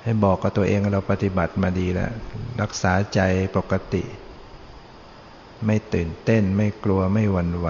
[0.04, 2.12] ให้บอกกับตัวเองเราปฏิบัติมาดีแล้ว
[2.62, 3.20] รักษาใจ
[3.58, 4.04] ปกติ
[5.66, 7.68] ไม่ตื่นเต้นไม่กลัวไม่หวั่นไหว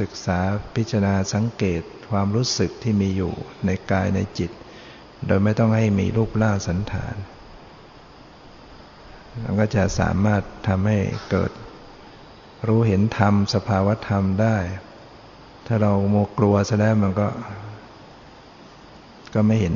[0.00, 0.38] ศึกษา
[0.76, 3.32] พิจารณาสังเกตความรู้สึกที่มีอยู่
[3.66, 4.50] ในกายในจิต
[5.26, 7.14] โดยไม่ต้องให้มีรูปร่างสันฐาน
[9.42, 10.98] มันก็จะสามารถทำให้
[11.30, 11.52] เกิด
[12.68, 14.56] รู้เห็นธรรม สภาวธรรมได้
[15.66, 17.28] ถ้าเราโมกลัวซะแล้วมันก็
[19.34, 19.74] ก็ไม่เห็น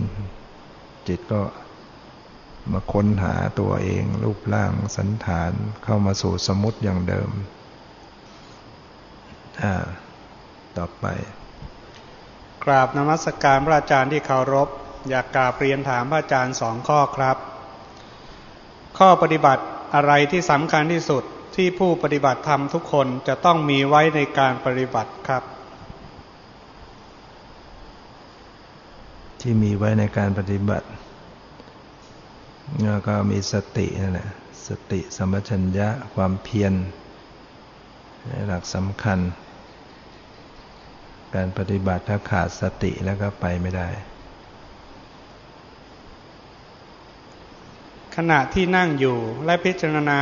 [1.08, 1.40] จิตก็
[2.72, 5.52] มาค้นหาตัวเองรูปร่างสันฐาน
[5.84, 7.30] เข้ามาสู่สมุติอย่างเดิม
[9.62, 9.74] อ่า
[10.76, 11.06] ต่อไป
[12.64, 14.68] กราบนมัสกการพระอาจารย์ที่เคารพ
[15.10, 17.36] อยากกราบเรียนถามพระอาจารย์สองข้อครับ
[18.98, 19.64] ข้อปฏิบัติ
[19.94, 21.22] อะไรที่สำคัญที่สุด
[21.56, 25.42] ที่ผู้ปฏิบัติธรรมทุกคนจะต้องมีไว้ในการปฏิบัติครับ
[29.40, 30.86] ที่มีไว้ในการปฏิบัติ
[32.76, 34.30] แล้วก็มีสตินั่นแหละ
[34.68, 36.72] สติสัมปชัญญะความเพียร
[38.48, 39.18] หลักสำคัญ
[41.34, 43.88] การปฏิบัติถ้าขาดสติแล้วก็ไปไม่ได้
[48.16, 50.20] ขณะที่นั่งอยู่และพิจารณา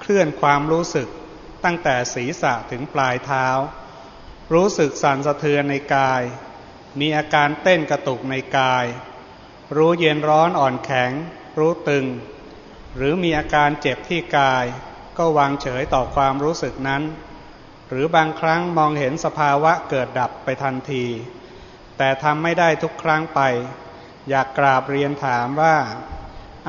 [0.00, 1.08] เคลื่อนความรู้สึก
[1.64, 3.48] ตั้งแต่ศีรษะถึงปลายเท้า
[4.52, 6.22] รู้สึกสั่นสะเทือนในกาย
[7.00, 8.84] มีอาการเต้นกระตุกในกาย
[9.76, 11.12] รู้เย็นร้อนอ่อนแข็ง
[11.58, 12.06] รู้ตึง
[12.96, 14.64] หรือมีอาการเจ็บที่กาย
[15.18, 17.02] ก็วางเฉยต่อความรู้สึกนั้น
[17.88, 21.04] หรือบางครั้งมองเห็นสภาวะเกิดดับไปทันที
[21.98, 23.40] แต่ทำไม่ได้ทุกครั้งไป
[24.28, 25.76] อยากกราบเรียนถามว่า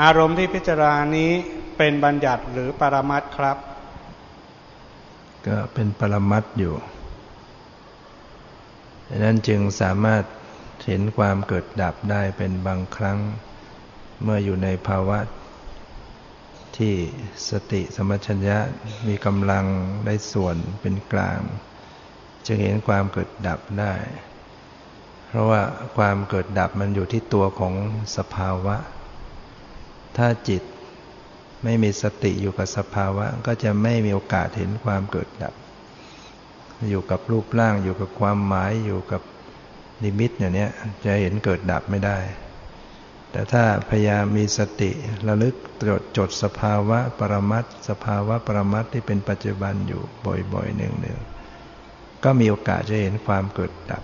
[0.01, 1.31] อารมณ์ที่พิจารณานี้
[1.77, 3.57] เป็นบัญญัติหรือปรมัตครับ
[5.47, 6.75] ก็เป็นปรมัตอยู่
[9.09, 10.23] ดังนั้นจึงสามารถ
[10.85, 13.19] เห็นความเกิดดับได้เป็นบางครั้ง
[14.23, 15.19] เมื่ออยู่ในภาวะ
[16.77, 16.95] ที่
[17.49, 18.57] สติสมัชัญญะ
[19.07, 19.65] มีกำลัง
[20.05, 21.39] ได้ส่วนเป็นกลาง
[22.47, 23.93] จะเห็นความเกิดดับได้
[25.27, 25.61] เพราะว่า
[25.97, 27.73] ความเกิดดับมันอยู่ที่ตัวของ
[28.17, 28.75] สภาวะ
[30.17, 30.63] ถ้าจิต
[31.63, 35.53] ไม่มีสติอยู่กับสภาวะ ก็จะไม่มีโอกาสเห็นความเกิดดับ
[36.89, 39.21] อยู่กับรูปร่างอยู่กับความหมายอยู่กับ
[40.03, 40.67] นิมิตอย่างนี้
[41.05, 42.17] จะเห็นเกิดดับไม่ได้
[43.33, 44.91] แต่ถ้าพยายามมีสติ
[45.27, 45.55] ระลึก
[45.89, 50.01] จดจดสภาวะปรมัตสภาวะปรมัตที่เป็นปัจจุบันอยู่
[50.53, 54.03] บ่อยๆหนึ่งๆก็มีโอกาสจะเห็นความเกิดดับ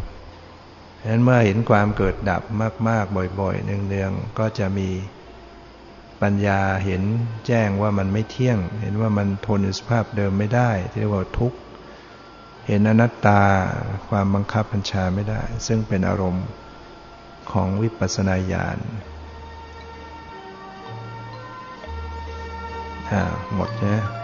[1.01, 2.43] ฉะนั้นเมื่อเห็นความเกิดดับ
[2.89, 4.89] มาก ๆ บ่อยๆเนืองๆก็จะมี
[6.21, 7.03] ปัญญาเห็น
[7.47, 11.57] แจ้งว่ามันไม่เที่ยง เห็นว่ามันทนสภาพเดิมไม่ได้ที่เรียกว่าทุกข์
[12.67, 13.43] เห็นอนัตตา
[14.09, 16.47] ความบังคับบัญชาไม่ได้ ซึ่งเป็นอารมณ์
[17.51, 18.77] ของวิปัสสนาญาณ
[23.55, 24.18] หมดนะ